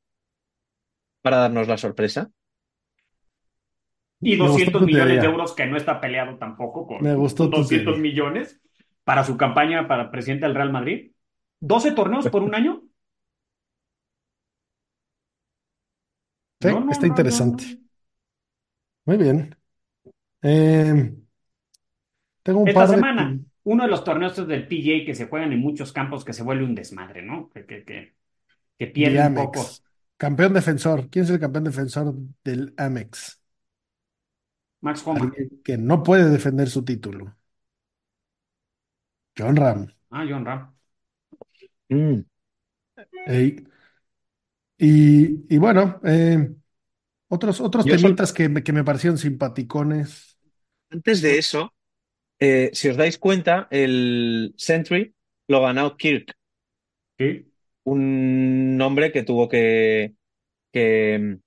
[1.22, 2.30] para darnos la sorpresa.
[4.22, 7.14] Y Me gustó 200 tu millones de euros que no está peleado tampoco con Me
[7.16, 8.02] gustó tu 200 teoría.
[8.02, 8.62] millones
[9.04, 11.12] para su campaña para presidente del Real Madrid.
[11.60, 12.84] 12 torneos por un año.
[16.62, 17.64] Sí, No, no, está no, interesante.
[17.66, 17.84] no.
[19.06, 19.56] Muy bien.
[20.44, 21.16] Eh,
[22.44, 23.44] tengo un Esta par de...
[23.64, 26.66] uno de los torneos del PGA que se juegan en muchos campos que se vuelve
[26.66, 27.50] un desmadre, ¿no?
[27.50, 28.14] Que, que, que,
[28.78, 29.60] que pierde de un poco.
[29.60, 29.84] Amex.
[30.18, 31.10] Campeón defensor.
[31.10, 33.40] ¿Quién es el campeón defensor del Amex?
[34.82, 35.24] Max Homa.
[35.24, 37.36] Alguien que no puede defender su título.
[39.38, 39.88] John Ram.
[40.12, 40.74] Ah, John Ram.
[41.90, 42.24] Mm.
[43.28, 43.66] Ey.
[44.78, 46.54] Y, y bueno, eh,
[47.30, 50.38] otros, otros Yo temitas que, que me parecieron simpaticones.
[50.90, 51.74] Antes de eso,
[52.40, 55.14] eh, si os dais cuenta, el Sentry
[55.48, 56.36] lo ganó Kirk,
[57.18, 57.46] Sí.
[57.84, 60.14] un hombre que tuvo que,
[60.72, 61.42] que mm,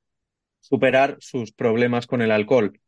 [0.60, 2.80] superar sus problemas con el alcohol.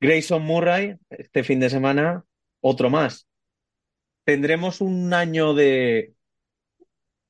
[0.00, 2.24] Grayson Murray, este fin de semana,
[2.60, 3.26] otro más.
[4.24, 6.14] ¿Tendremos un año de,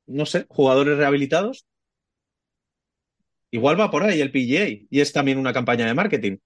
[0.07, 1.66] no sé, jugadores rehabilitados?
[3.53, 6.38] Igual va por ahí el PGA y es también una campaña de marketing.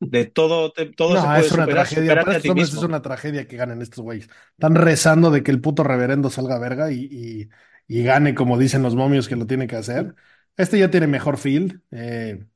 [0.00, 2.18] De todo, te- todo se No, puede es una superar, tragedia.
[2.18, 4.28] Para ti es una tragedia que ganen estos güeyes.
[4.52, 7.48] Están rezando de que el puto reverendo salga verga y, y-
[7.88, 10.14] y gane como dicen los momios que lo tiene que hacer.
[10.56, 11.80] Este ya tiene mejor field.
[11.90, 12.46] eh,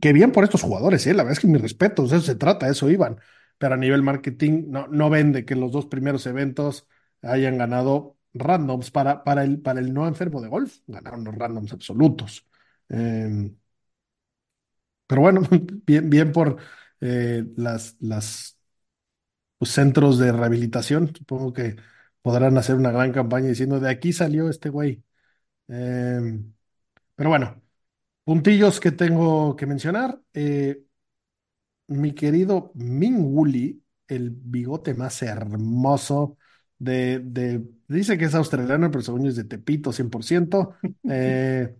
[0.00, 1.14] que bien por estos jugadores, ¿eh?
[1.14, 3.18] La verdad es que mi respeto, de eso se trata, eso iban.
[3.58, 6.86] Pero a nivel marketing no, no vende que los dos primeros eventos
[7.22, 10.78] hayan ganado randoms para, para el, para el no enfermo de golf.
[10.86, 12.46] Ganaron los randoms absolutos.
[12.90, 13.50] Eh,
[15.08, 15.42] pero bueno,
[15.86, 16.58] bien, bien por
[17.02, 18.58] eh, las, las
[19.58, 21.14] pues, centros de rehabilitación.
[21.16, 21.76] Supongo que
[22.22, 25.02] podrán hacer una gran campaña diciendo de aquí salió este güey.
[25.68, 26.40] Eh,
[27.14, 27.62] pero bueno,
[28.24, 30.20] puntillos que tengo que mencionar.
[30.34, 30.84] Eh,
[31.88, 36.38] mi querido Ming Woolley, el bigote más hermoso
[36.78, 40.74] de, de- dice que es australiano, pero según yo es de Tepito 100%,
[41.08, 41.76] eh,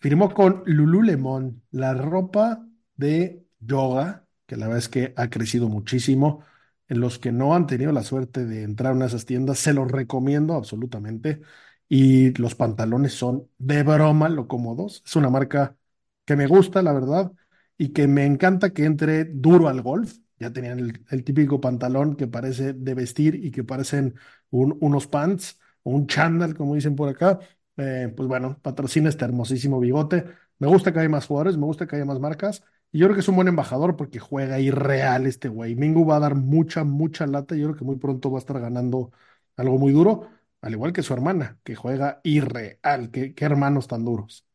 [0.00, 2.65] firmó con Lululemon la ropa
[2.96, 6.44] de yoga, que la verdad es que ha crecido muchísimo.
[6.88, 9.58] En los que no han tenido la suerte de entrar a una de esas tiendas,
[9.58, 11.40] se los recomiendo absolutamente.
[11.88, 15.02] Y los pantalones son de broma lo cómodos.
[15.06, 15.76] Es una marca
[16.24, 17.32] que me gusta, la verdad
[17.78, 20.18] y que me encanta que entre duro al golf.
[20.38, 20.78] Ya tenían
[21.10, 24.14] el, típico pantalón que parece de vestir y que parecen
[24.50, 27.38] un- unos pants o un chándal, como dicen por acá.
[27.76, 30.24] Eh, pues bueno, patrocina este hermosísimo bigote.
[30.58, 32.62] Me gusta que haya más jugadores, me gusta que haya más marcas.
[32.96, 35.74] Y yo creo que es un buen embajador porque juega irreal este güey.
[35.76, 37.54] Mingu va a dar mucha, mucha lata.
[37.54, 39.12] Yo creo que muy pronto va a estar ganando
[39.56, 40.30] algo muy duro,
[40.62, 43.10] al igual que su hermana, que juega irreal.
[43.12, 44.46] Qué, qué hermanos tan duros.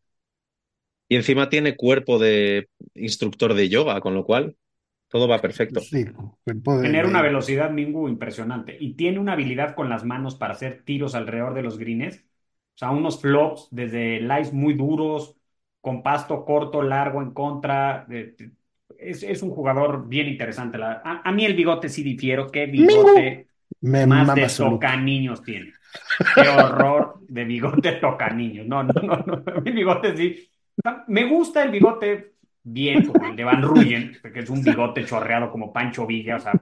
[1.09, 4.57] Y encima tiene cuerpo de instructor de yoga, con lo cual
[5.09, 5.89] todo va perfecto.
[5.89, 6.05] Sí,
[6.81, 11.15] de- una velocidad Mingu impresionante y tiene una habilidad con las manos para hacer tiros
[11.15, 12.17] alrededor de los greens.
[12.75, 15.35] O sea, unos flops desde lies muy duros,
[15.81, 18.05] con pasto corto, largo en contra.
[18.97, 20.77] es, es un jugador bien interesante.
[20.77, 22.49] La- a, a mí el bigote sí difiero.
[22.51, 23.47] ¿Qué bigote
[23.81, 25.73] Me más de toca niños tiene?
[26.35, 28.67] Qué horror de bigote toca niños.
[28.67, 29.43] No, no, no, no.
[29.65, 30.47] El bigote sí.
[31.07, 35.51] Me gusta el bigote bien, como el de Van Ruyen, que es un bigote chorreado
[35.51, 36.37] como Pancho Villa.
[36.37, 36.53] O sea,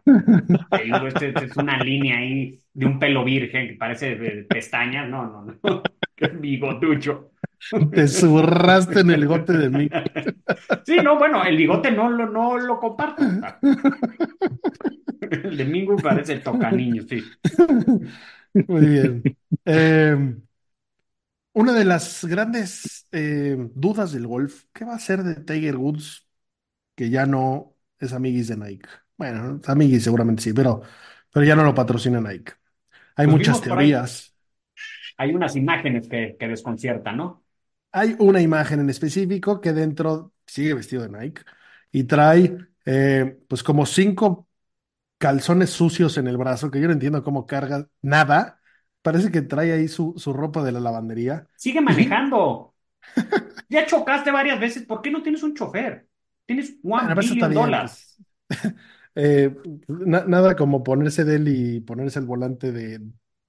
[0.84, 5.08] digo, este, este es una línea ahí de un pelo virgen que parece de pestañas.
[5.10, 5.84] No, no, no.
[6.16, 7.32] Qué bigotucho.
[7.94, 9.90] Te zurraste en el gote de mí.
[10.86, 13.38] Sí, no, bueno, el bigote no lo, no lo comparto.
[15.44, 17.38] El de Mingu parece el toca niños, sí.
[18.68, 19.38] Muy bien.
[19.66, 20.36] Eh,
[21.54, 26.28] una de las grandes eh, dudas del golf, ¿qué va a ser de Tiger Woods,
[26.96, 28.90] que ya no es amiguis de Nike?
[29.18, 30.82] Bueno, es amiguis seguramente sí, pero,
[31.34, 32.54] pero ya no lo patrocina Nike.
[33.16, 34.36] Hay Pues muchas teorías.
[35.18, 37.39] hay unas imágenes que, que desconciertan, ¿no?
[37.92, 41.42] Hay una imagen en específico que dentro sigue vestido de Nike
[41.92, 44.48] y trae eh, pues como cinco
[45.20, 48.62] calzones sucios en el brazo, que yo no entiendo cómo carga nada.
[49.02, 51.48] Parece que trae ahí su, su ropa de la lavandería.
[51.56, 52.76] Sigue manejando.
[53.70, 54.86] ya chocaste varias veces.
[54.86, 56.08] ¿Por qué no tienes un chofer?
[56.46, 58.08] Tienes one billion dólares.
[58.10, 58.22] pues.
[59.16, 59.54] Eh,
[59.88, 63.02] na- nada como ponerse de él y ponerse el volante de,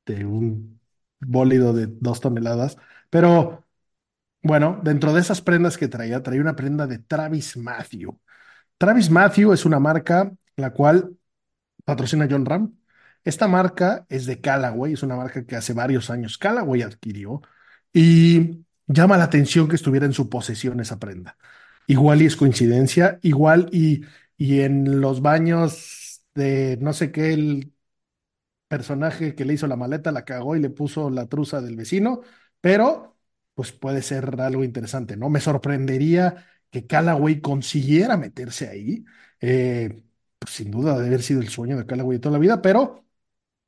[0.06, 0.80] de un
[1.20, 2.76] bólido de dos toneladas.
[3.10, 3.64] Pero
[4.42, 8.18] bueno, dentro de esas prendas que traía, traía una prenda de Travis Matthew.
[8.78, 11.16] Travis Matthew es una marca la cual
[11.84, 12.74] patrocina John Ram.
[13.24, 17.42] Esta marca es de Callaway, es una marca que hace varios años Callaway adquirió
[17.92, 21.36] y llama la atención que estuviera en su posesión esa prenda.
[21.86, 24.02] Igual y es coincidencia, igual y,
[24.36, 27.74] y en los baños de no sé qué, el
[28.68, 32.20] personaje que le hizo la maleta la cagó y le puso la truza del vecino,
[32.60, 33.09] pero
[33.60, 35.28] pues puede ser algo interesante, ¿no?
[35.30, 39.04] Me sorprendería que Callaway consiguiera meterse ahí.
[39.40, 40.02] Eh,
[40.38, 43.04] pues sin duda debe haber sido el sueño de Callaway de toda la vida, pero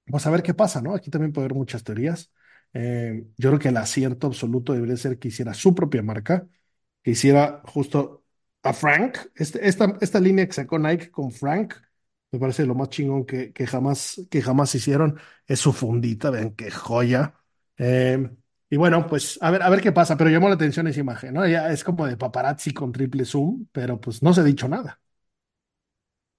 [0.07, 0.95] pues a ver qué pasa, ¿no?
[0.95, 2.33] Aquí también puede haber muchas teorías.
[2.75, 6.49] Eh, yo creo que el acierto absoluto debería ser que hiciera su propia marca,
[7.03, 8.25] que hiciera justo
[8.63, 9.19] a Frank.
[9.35, 11.75] Este- esta, esta línea que sacó Nike con Frank,
[12.31, 15.19] me parece lo más chingón que, que jamás, que jamás hicieron.
[15.47, 17.35] Es su fundita, vean qué joya.
[17.77, 18.31] Eh,
[18.73, 21.35] y bueno, pues a ver, a ver qué pasa, pero llamó la atención esa imagen,
[21.35, 21.47] ¿no?
[21.47, 25.01] Ya es como de paparazzi con triple zoom, pero pues no se ha dicho nada.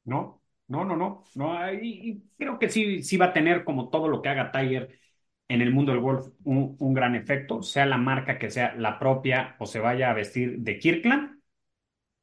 [0.06, 1.24] No, no, no, no.
[1.36, 4.52] no y, y creo que sí, sí va a tener como todo lo que haga
[4.52, 5.00] Tiger
[5.48, 9.00] en el mundo del golf un, un gran efecto, sea la marca que sea la
[9.00, 11.40] propia o se vaya a vestir de Kirkland.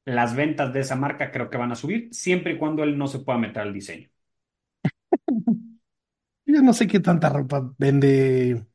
[0.07, 3.09] Las ventas de esa marca creo que van a subir siempre y cuando él no
[3.09, 4.09] se pueda meter al diseño.
[6.47, 8.67] Yo no sé qué tanta ropa vende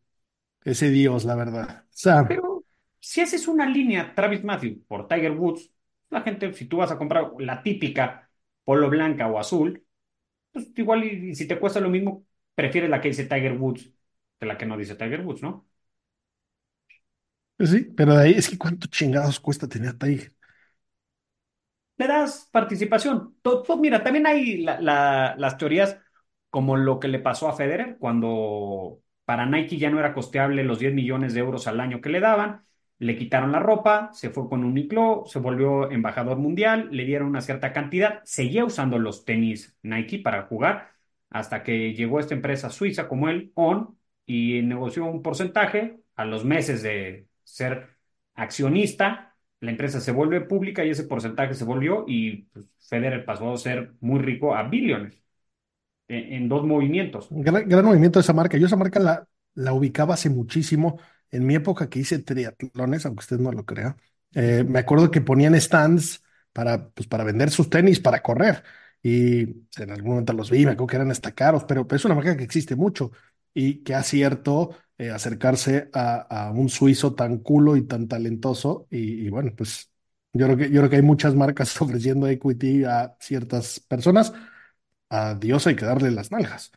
[0.66, 1.84] ese Dios, la verdad.
[1.86, 2.66] O sea, Pero
[3.00, 5.72] si haces una línea Travis Matthew por Tiger Woods,
[6.10, 8.30] la gente, si tú vas a comprar la típica
[8.64, 9.86] polo blanca o azul,
[10.52, 13.92] pues igual y, y si te cuesta lo mismo, prefieres la que dice Tiger Woods
[14.40, 15.68] que la que no dice Tiger Woods, ¿no?
[17.58, 20.34] pues sí, pero de ahí es que cuánto chingados cuesta tener a Tiger.
[21.98, 23.38] le das participación.
[23.42, 25.98] To- to- mira, también hay la- la- las teorías
[26.50, 30.80] como lo que le pasó a Federer cuando para Nike ya no era costeable los
[30.80, 32.66] 10 millones de euros al año que le daban,
[33.00, 37.42] le quitaron la ropa, se fue con Uniqlo, se volvió embajador mundial, le dieron una
[37.42, 40.92] cierta cantidad, seguía usando los tenis Nike para jugar
[41.30, 46.46] hasta que llegó esta empresa suiza como él, On, y negoció un porcentaje a los
[46.46, 47.98] meses de ser
[48.36, 49.36] accionista.
[49.60, 53.58] La empresa se vuelve pública y ese porcentaje se volvió y pues, Federer pasó a
[53.58, 55.25] ser muy rico a billones
[56.08, 57.28] en, dos movimientos.
[57.32, 58.58] Gran, gran movimiento de esa marca.
[58.58, 61.00] Yo esa marca la, la ubicaba hace muchísimo.
[61.32, 63.98] En mi época que hice triatlones, aunque usted no lo crea,
[64.34, 68.64] eh, me acuerdo que ponían stands para, pues, para vender sus tenis, para correr.
[69.02, 69.42] Y
[69.78, 72.36] en algún momento los vi, me acuerdo que eran hasta caros, pero, es una marca
[72.38, 73.12] que existe mucho
[73.54, 78.88] y que acierto eh, acercarse a, a un suizo tan culo y tan talentoso.
[78.90, 79.92] Y, y bueno, pues
[80.34, 84.34] yo creo que, yo creo que hay muchas marcas ofreciendo equity a ciertas personas.
[85.32, 86.72] A Dios hay que darle las nalgas.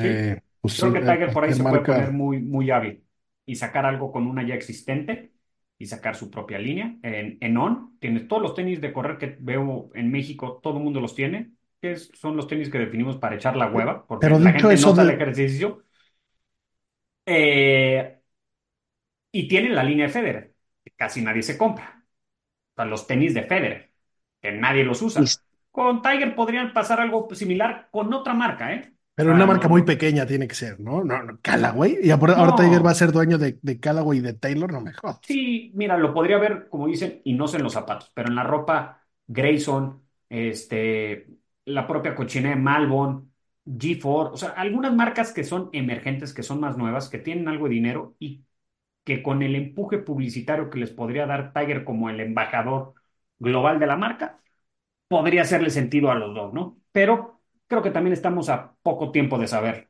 [0.00, 3.04] Sí, Eh, pues creo que eh, Tiger por ahí se puede poner muy, muy hábil
[3.44, 5.32] y sacar algo con una ya existente
[5.76, 6.96] y sacar su propia línea.
[7.02, 10.84] En, en On tienes todos los tenis de correr que veo en México, todo el
[10.84, 14.28] mundo los tiene, que es- son los tenis que definimos para echar la hueva, porque
[14.28, 15.84] Pero la gente eso no sale de, ejercicio.
[17.26, 18.18] Eh,
[19.32, 22.04] y tienen la línea de Federer, que casi nadie se compra.
[22.72, 23.92] O sea, los tenis de Federer,
[24.42, 25.38] que nadie los usa.
[25.78, 28.92] Con Tiger podrían pasar algo similar con otra marca, ¿eh?
[29.14, 31.04] Pero una no, marca muy pequeña tiene que ser, ¿no?
[31.04, 31.98] No, no, Callaway.
[32.02, 34.80] Y ahora ahora Tiger va a ser dueño de, de Callaway y de Taylor, no
[34.80, 35.20] me jodas.
[35.22, 38.34] Sí, mira, lo podría ver, como dicen, y no sé en los zapatos, pero en
[38.34, 41.28] la ropa, Grayson, este,
[41.64, 43.32] la propia cochina de Malbon,
[43.64, 47.68] G4, o sea, algunas marcas que son emergentes, que son más nuevas, que tienen algo
[47.68, 48.44] de dinero y
[49.04, 52.94] que con el empuje publicitario que les podría dar Tiger como el embajador
[53.38, 54.40] global de la marca,
[55.08, 56.80] podría hacerle sentido a los dos, ¿no?
[56.92, 59.88] Pero creo que también estamos a poco tiempo de saber.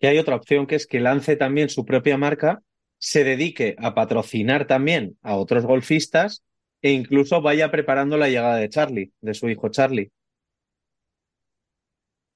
[0.00, 2.62] y hay otra opción que es que lance también su propia marca,
[2.98, 6.42] se dedique a patrocinar también a otros golfistas
[6.82, 10.10] e incluso vaya preparando la llegada de Charlie, de su hijo Charlie,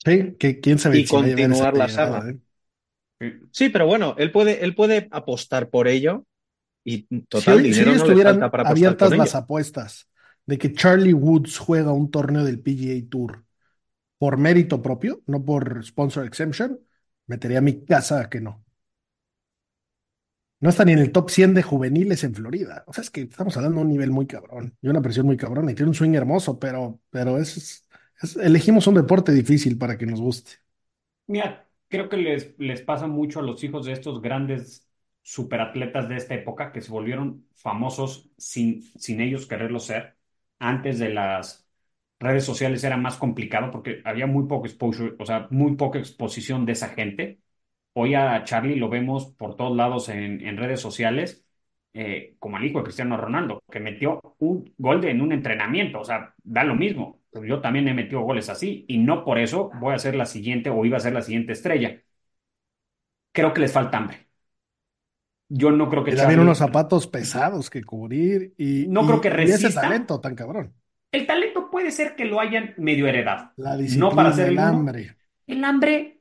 [0.05, 2.29] Sí, que quién sabe y si continuar la saga.
[2.31, 2.39] ¿eh?
[3.51, 6.25] Sí, pero bueno, él puede, él puede apostar por ello
[6.85, 9.35] y Si total, hoy, si dinero no le falta estuvieran para apostar abiertas por las
[9.35, 9.37] ello.
[9.37, 10.09] apuestas
[10.47, 13.45] de que Charlie Woods juega un torneo del PGA Tour
[14.19, 16.81] por mérito propio, no por sponsor exemption,
[17.27, 18.65] metería mi casa que no.
[20.61, 22.85] No está ni en el top 100 de juveniles en Florida.
[22.87, 25.37] O sea, es que estamos hablando de un nivel muy cabrón y una presión muy
[25.37, 25.69] cabrón.
[25.69, 27.85] Y tiene un swing hermoso, pero, pero es,
[28.23, 30.53] es- elegimos un deporte difícil para que nos guste.
[31.27, 34.89] Mira, creo que les, les pasa mucho a los hijos de estos grandes
[35.23, 40.17] superatletas de esta época que se volvieron famosos sin, sin ellos quererlo ser.
[40.63, 41.67] Antes de las
[42.21, 46.67] redes sociales era más complicado porque había muy poco exposure, o sea, muy poca exposición
[46.67, 47.41] de esa gente.
[47.95, 51.45] Hoy a Charlie lo vemos por todos lados en, redes sociales,
[51.95, 56.01] eh, como al hijo de Cristiano Ronaldo, que metió un gol de- en un entrenamiento,
[56.01, 57.21] o sea, da lo mismo.
[57.47, 60.71] Yo también he metido goles así y no por eso voy a ser la siguiente
[60.71, 62.03] o iba a ser la siguiente estrella.
[63.33, 64.29] Creo que les falta hambre.
[65.55, 69.31] Yo no creo que también unos zapatos pesados que cubrir y, No y- creo que
[69.41, 69.81] y ese resista.
[69.81, 70.75] talento tan cabrón.
[71.11, 73.53] El talento puede ser que lo hayan medio heredado.
[73.57, 75.17] La No disciplina, para ser el hambre.
[75.47, 76.21] El hambre.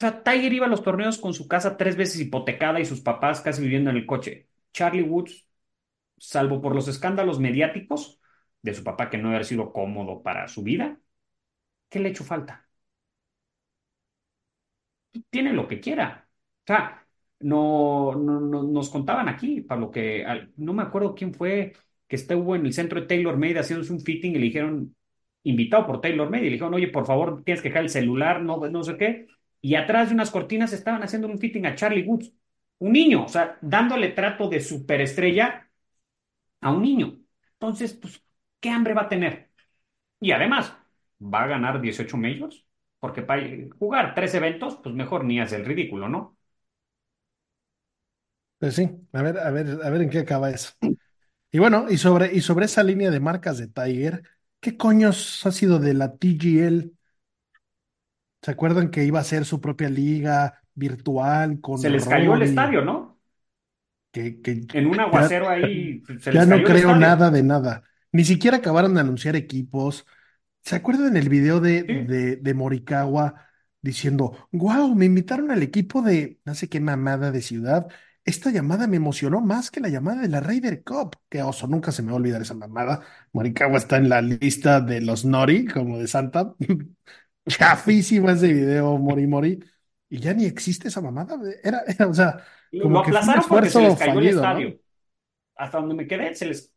[0.00, 3.00] O sea, Tiger iba a los torneos con su casa tres veces hipotecada y sus
[3.00, 4.48] papás casi viviendo en el coche.
[4.72, 5.48] Charlie Woods,
[6.18, 8.20] salvo por los escándalos mediáticos
[8.62, 11.00] de su papá que no haber sido cómodo para su vida,
[11.90, 12.68] ¿qué le ha hecho falta?
[15.30, 16.28] Tiene lo que quiera.
[16.64, 17.05] O sea,
[17.40, 21.74] no, no, no- nos contaban aquí, Pablo, que al- no me acuerdo quién fue
[22.08, 24.96] que estuvo en el centro de Taylor Made haciéndose un fitting y le dijeron,
[25.44, 28.42] invitado por Taylor Made, y le dijeron, oye, por favor, tienes que dejar el celular,
[28.42, 29.26] no, no sé qué.
[29.60, 32.32] Y atrás de unas cortinas estaban haciendo un fitting a Charlie Woods,
[32.78, 35.68] un niño, o sea, dándole trato de superestrella
[36.60, 37.18] a un niño.
[37.54, 38.22] Entonces, pues,
[38.60, 39.50] ¿qué hambre va a tener?
[40.20, 40.76] Y además,
[41.22, 42.66] va a ganar 18 majors,
[43.00, 43.42] porque para
[43.78, 46.35] jugar tres eventos, pues mejor ni hace el ridículo, ¿no?
[48.66, 50.72] Pues sí, a ver, a ver, a ver en qué acaba eso.
[51.52, 54.24] Y bueno, y sobre, y sobre esa línea de marcas de Tiger,
[54.58, 56.92] ¿qué coños ha sido de la TGL?
[58.42, 62.42] ¿Se acuerdan que iba a ser su propia liga virtual con Se les cayó el
[62.42, 63.20] estadio, ¿no?
[64.10, 67.44] Que, que En un ya- aguacero ahí se ya les no cayó creo nada de
[67.44, 67.84] nada.
[68.10, 70.06] Ni siquiera acabaron de anunciar equipos.
[70.64, 71.92] ¿Se acuerdan el video de, Sí.
[71.92, 73.46] de, de Morikawa
[73.80, 77.86] diciendo, wow, me invitaron al equipo de no sé qué mamada de ciudad?
[78.26, 81.16] Esta llamada me emocionó más que la llamada de la Ryder Cup.
[81.28, 83.02] Qué oso, nunca se me va a olvidar esa mamada.
[83.32, 86.54] Morikawa está en la lista de los Nori, como de Santa.
[87.48, 89.60] Chafísima ese video, Mori Mori.
[90.08, 91.38] Y ya ni existe esa mamada.
[91.62, 92.44] Era, era, o sea,
[92.78, 94.66] como Lo que fue un aplazaron porque se les cayó el fallido, ¿no?
[94.66, 94.78] estadio.
[95.56, 96.74] Hasta donde me quedé, se les,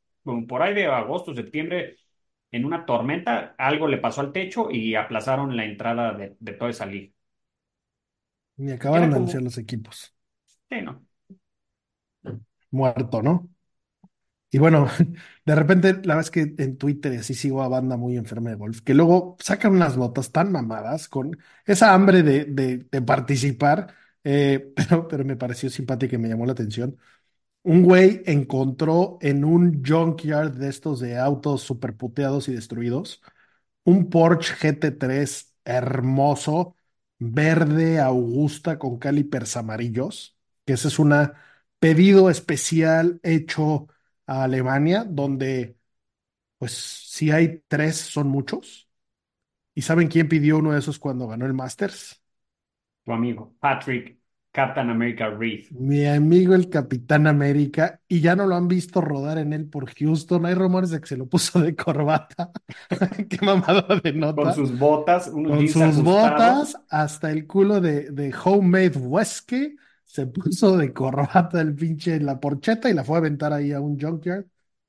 [0.47, 1.97] por ahí de agosto, septiembre,
[2.52, 6.72] en una tormenta, algo le pasó al techo y aplazaron la entrada de, de toda
[6.72, 7.14] esa liga.
[8.58, 10.14] Ni acabaron de como- anunciar los equipos.
[10.70, 11.06] Sí, ¿no?
[12.72, 13.49] Muerto, ¿no?
[14.51, 14.88] Y bueno,
[15.45, 18.49] de repente, la verdad es que en Twitter y así sigo a banda muy enferma
[18.49, 23.93] de golf, que luego sacan unas notas tan mamadas con esa hambre de, de- participar,
[24.24, 26.97] eh, pero, pero me pareció simpática y me llamó la atención.
[27.63, 33.22] Un güey encontró en un junkyard de estos de autos super puteados y destruidos
[33.84, 36.76] un Porsche GT3 hermoso,
[37.20, 41.13] verde Augusta con calipers amarillos, que ese es un
[41.80, 43.88] pedido especial hecho
[44.27, 45.77] a Alemania, donde
[46.57, 48.89] pues si hay tres son muchos.
[49.75, 52.21] ¿Y saben quién pidió uno de esos cuando ganó el Masters?
[53.05, 54.17] Tu amigo, Patrick,
[54.53, 55.65] Captain America Reed.
[55.71, 59.93] Mi amigo el Capitán América, y ya no lo han visto rodar en él por
[59.93, 60.45] Houston.
[60.47, 62.51] Hay rumores de que se lo puso de corbata.
[63.30, 64.41] Qué mamada de nota.
[64.41, 66.69] Con sus botas, unos Con sus ajustados.
[66.71, 69.75] botas hasta el culo de, de Homemade Wesque.
[70.14, 73.72] Se puso de corbata el pinche en la porcheta y la fue a aventar ahí
[73.74, 74.45] a un junkyard.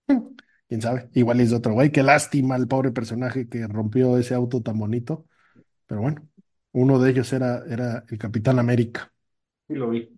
[0.68, 1.90] Quién sabe, igual es de otro güey.
[1.92, 5.26] Qué lástima el pobre personaje que rompió ese auto tan bonito.
[5.86, 6.28] Pero bueno,
[6.72, 9.12] uno de ellos era, era el Capitán América.
[9.68, 10.08] Sí, lo vi.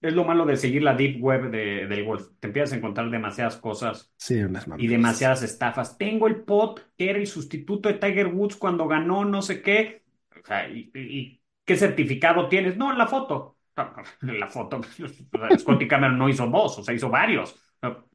[0.00, 2.28] Es lo malo de seguir la deep web de- del golf.
[2.38, 5.98] Te empiezas a encontrar demasiadas cosas Sí, unas y demasiadas estafas.
[5.98, 10.04] Tengo el pot que era el sustituto de Tiger Woods cuando ganó no sé qué.
[10.42, 12.78] O sea, ¿y, y- y qué certificado tienes?
[12.78, 13.56] No, la foto.
[14.22, 14.80] La foto.
[15.58, 17.54] Scotty Cameron no hizo dos, o sea, hizo varios.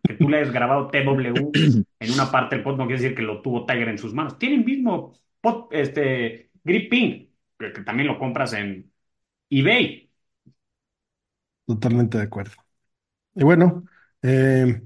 [0.03, 1.51] Que tú le hayas grabado TW
[1.99, 4.39] en una parte del pot no quiere decir que lo tuvo Tiger en sus manos.
[4.39, 7.29] Tiene el mismo pot, este, grip pin,
[7.59, 8.91] que, que también lo compras en
[9.51, 10.09] eBay.
[11.67, 12.53] Totalmente de acuerdo.
[13.35, 13.85] Y bueno,
[14.23, 14.81] eh,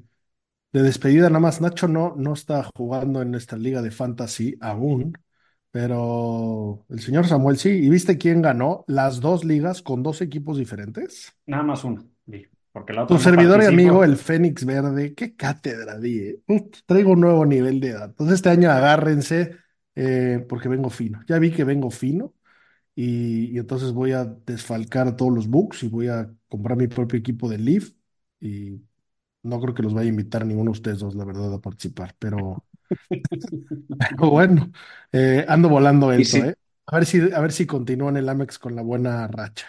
[0.71, 5.17] de despedida nada más, Nacho no, no está jugando en esta liga de fantasy aún,
[5.75, 7.67] pero el señor Samuel sí.
[7.67, 11.35] ¿Y viste quién ganó las dos ligas con dos equipos diferentes?
[11.47, 15.13] Nada más uno, di, porque la otra Tu no servidor y amigo, el Fénix Verde,
[15.13, 16.39] qué cátedra di, eh.
[16.85, 18.31] Traigo un nuevo nivel de datos.
[18.31, 19.57] Este año agárrense,
[19.95, 21.19] eh, porque vengo fino.
[21.27, 22.33] Ya vi que vengo fino
[22.95, 27.19] y, y entonces voy a desfalcar todos los bugs y voy a comprar mi propio
[27.19, 27.91] equipo de Leaf
[28.39, 28.81] y
[29.43, 32.15] no creo que los vaya a invitar ninguno de ustedes dos, la verdad, a participar,
[32.17, 32.63] pero,
[33.97, 34.71] pero bueno,
[35.11, 36.55] eh, ando volando ¿Y eso, si, ¿eh?
[36.87, 39.67] A ver si, a ver si continúan el Amex con la buena racha,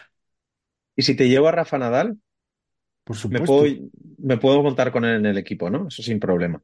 [0.97, 2.19] y si te llevo a Rafa Nadal,
[3.05, 3.77] por me puedo, supuesto.
[4.19, 5.89] me puedo montar con él en el equipo, ¿no?
[5.89, 6.63] Eso sin problema.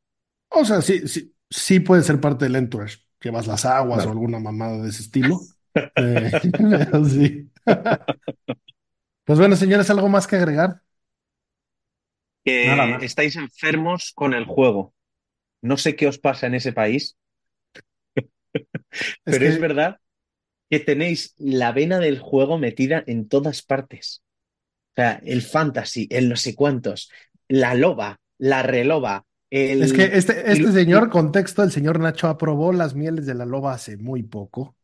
[0.51, 4.39] O sea, sí, sí, sí puede ser parte del entourage, llevas las aguas o alguna
[4.39, 5.49] mamada de ese estilo.
[5.97, 6.33] Eh,
[6.69, 7.51] pero sí.
[9.25, 10.83] Pues bueno, señores, ¿algo más que agregar?
[12.63, 13.09] Nada Que más.
[13.11, 14.95] estáis enfermos con el juego.
[15.63, 17.17] No sé qué os pasa en ese país,
[19.29, 20.01] pero es que verdad
[20.71, 24.23] que tenéis la vena del juego metida en todas partes.
[24.93, 27.11] O sea, el fantasy, el no sé cuántos,
[27.49, 29.27] la loba, la reloba,
[29.79, 33.73] Es que este, este señor, contexto, el señor Nacho aprobó las mieles de la loba
[33.75, 34.77] hace muy poco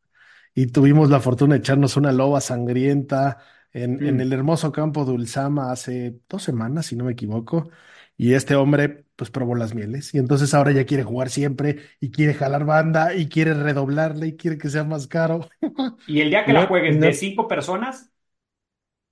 [0.55, 3.39] y tuvimos la fortuna de echarnos una loba sangrienta
[3.73, 4.21] en, en Mm.
[4.21, 7.71] el hermoso campo de Ulzama hace dos semanas, si no me equivoco,
[8.19, 12.13] y este hombre pues probó las mieles y entonces ahora ya quiere jugar siempre y
[12.13, 15.49] quiere jalar banda y quiere redoblarle y quiere que sea más caro.
[16.07, 18.11] Y el día que la juegues no, de cinco personas,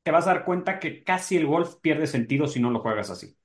[0.03, 3.11] te vas a dar cuenta que casi el golf pierde sentido si no lo juegas
[3.11, 3.37] así.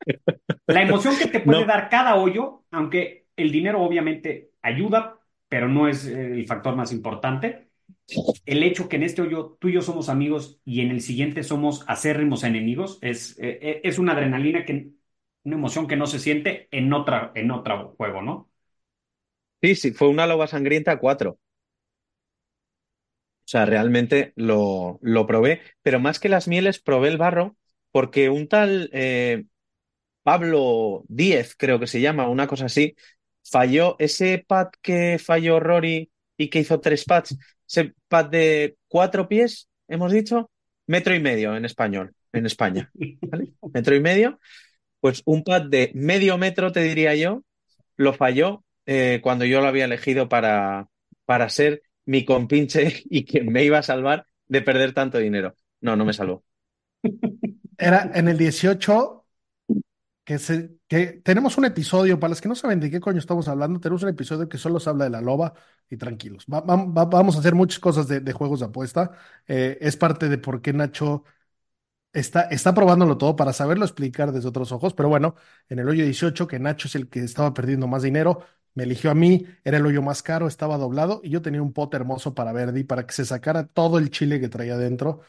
[0.66, 1.66] La emoción que te puede no.
[1.66, 6.92] dar cada hoyo, aunque el dinero obviamente ayuda, pero no es eh, el factor más
[6.92, 7.70] importante,
[8.46, 11.42] el hecho que en este hoyo tú y yo somos amigos y en el siguiente
[11.42, 14.90] somos acérrimos enemigos, es, eh, eh, es una adrenalina que,
[15.44, 18.50] una emoción que no se siente en otra, en otro juego, ¿no?
[19.62, 21.30] Sí, sí, fue una loba sangrienta a cuatro.
[23.46, 27.56] O sea, realmente lo, lo probé, pero más que las mieles, probé el barro
[27.90, 29.44] porque un tal eh,
[30.22, 32.96] Pablo Díez, creo que se llama, una cosa así,
[33.44, 37.38] falló ese pad que falló Rory y que hizo tres pads,
[37.68, 40.50] ese pad de cuatro pies, hemos dicho,
[40.86, 42.90] metro y medio en español, en España,
[43.22, 43.52] ¿vale?
[43.72, 44.38] Metro y medio,
[45.00, 47.44] pues un pad de medio metro, te diría yo,
[47.96, 50.88] lo falló eh, cuando yo lo había elegido para,
[51.24, 55.54] para ser mi compinche y quien me iba a salvar de perder tanto dinero.
[55.80, 56.44] No, no me salvó.
[57.76, 59.23] Era en el 18
[60.24, 64.02] que, tenemos un episodio, para los que no saben de qué coño estamos hablando, tenemos
[64.02, 65.52] un episodio que solo se habla de la loba
[65.90, 66.46] y tranquilos.
[66.52, 69.10] Va- va- va- vamos a hacer muchas cosas de, juegos de apuesta.
[69.46, 71.24] Eh, es parte de por qué Nacho
[72.12, 74.94] está, está probándolo todo para saberlo explicar desde otros ojos.
[74.94, 75.34] Pero bueno,
[75.68, 78.44] en el hoyo 18, que Nacho es el que estaba perdiendo más dinero,
[78.74, 81.72] me eligió a mí, era el hoyo más caro, estaba doblado y yo tenía un
[81.72, 85.20] pot hermoso para Verdi para que se sacara todo el chile que traía dentro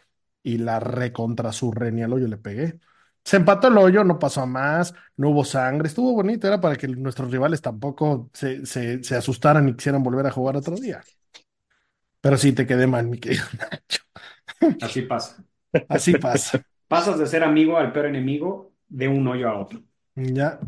[0.44, 2.80] y la recontra surre ni al hoyo le pegué.
[3.26, 6.76] Se empató el hoyo, no pasó a más, no hubo sangre, estuvo bonito, era para
[6.76, 11.02] que nuestros rivales tampoco se, se, se asustaran y quisieran volver a jugar otro día.
[12.22, 14.04] Pero sí te quedé mal, mi querido Nacho.
[14.82, 15.44] Así pasa.
[15.88, 16.64] Así pasa.
[16.88, 19.82] Pasas de ser amigo al peor enemigo de un hoyo a otro.
[20.16, 20.60] Ya.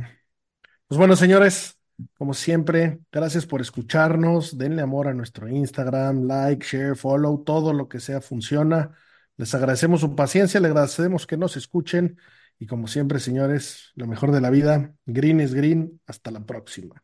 [0.88, 1.78] Pues bueno, señores,
[2.18, 4.58] como siempre, gracias por escucharnos.
[4.58, 8.92] Denle amor a nuestro Instagram, like, share, follow, todo lo que sea funciona.
[9.38, 12.18] Les agradecemos su paciencia, le agradecemos que nos escuchen.
[12.60, 16.02] Y como siempre, señores, lo mejor de la vida, green es green.
[16.08, 17.04] Hasta la próxima.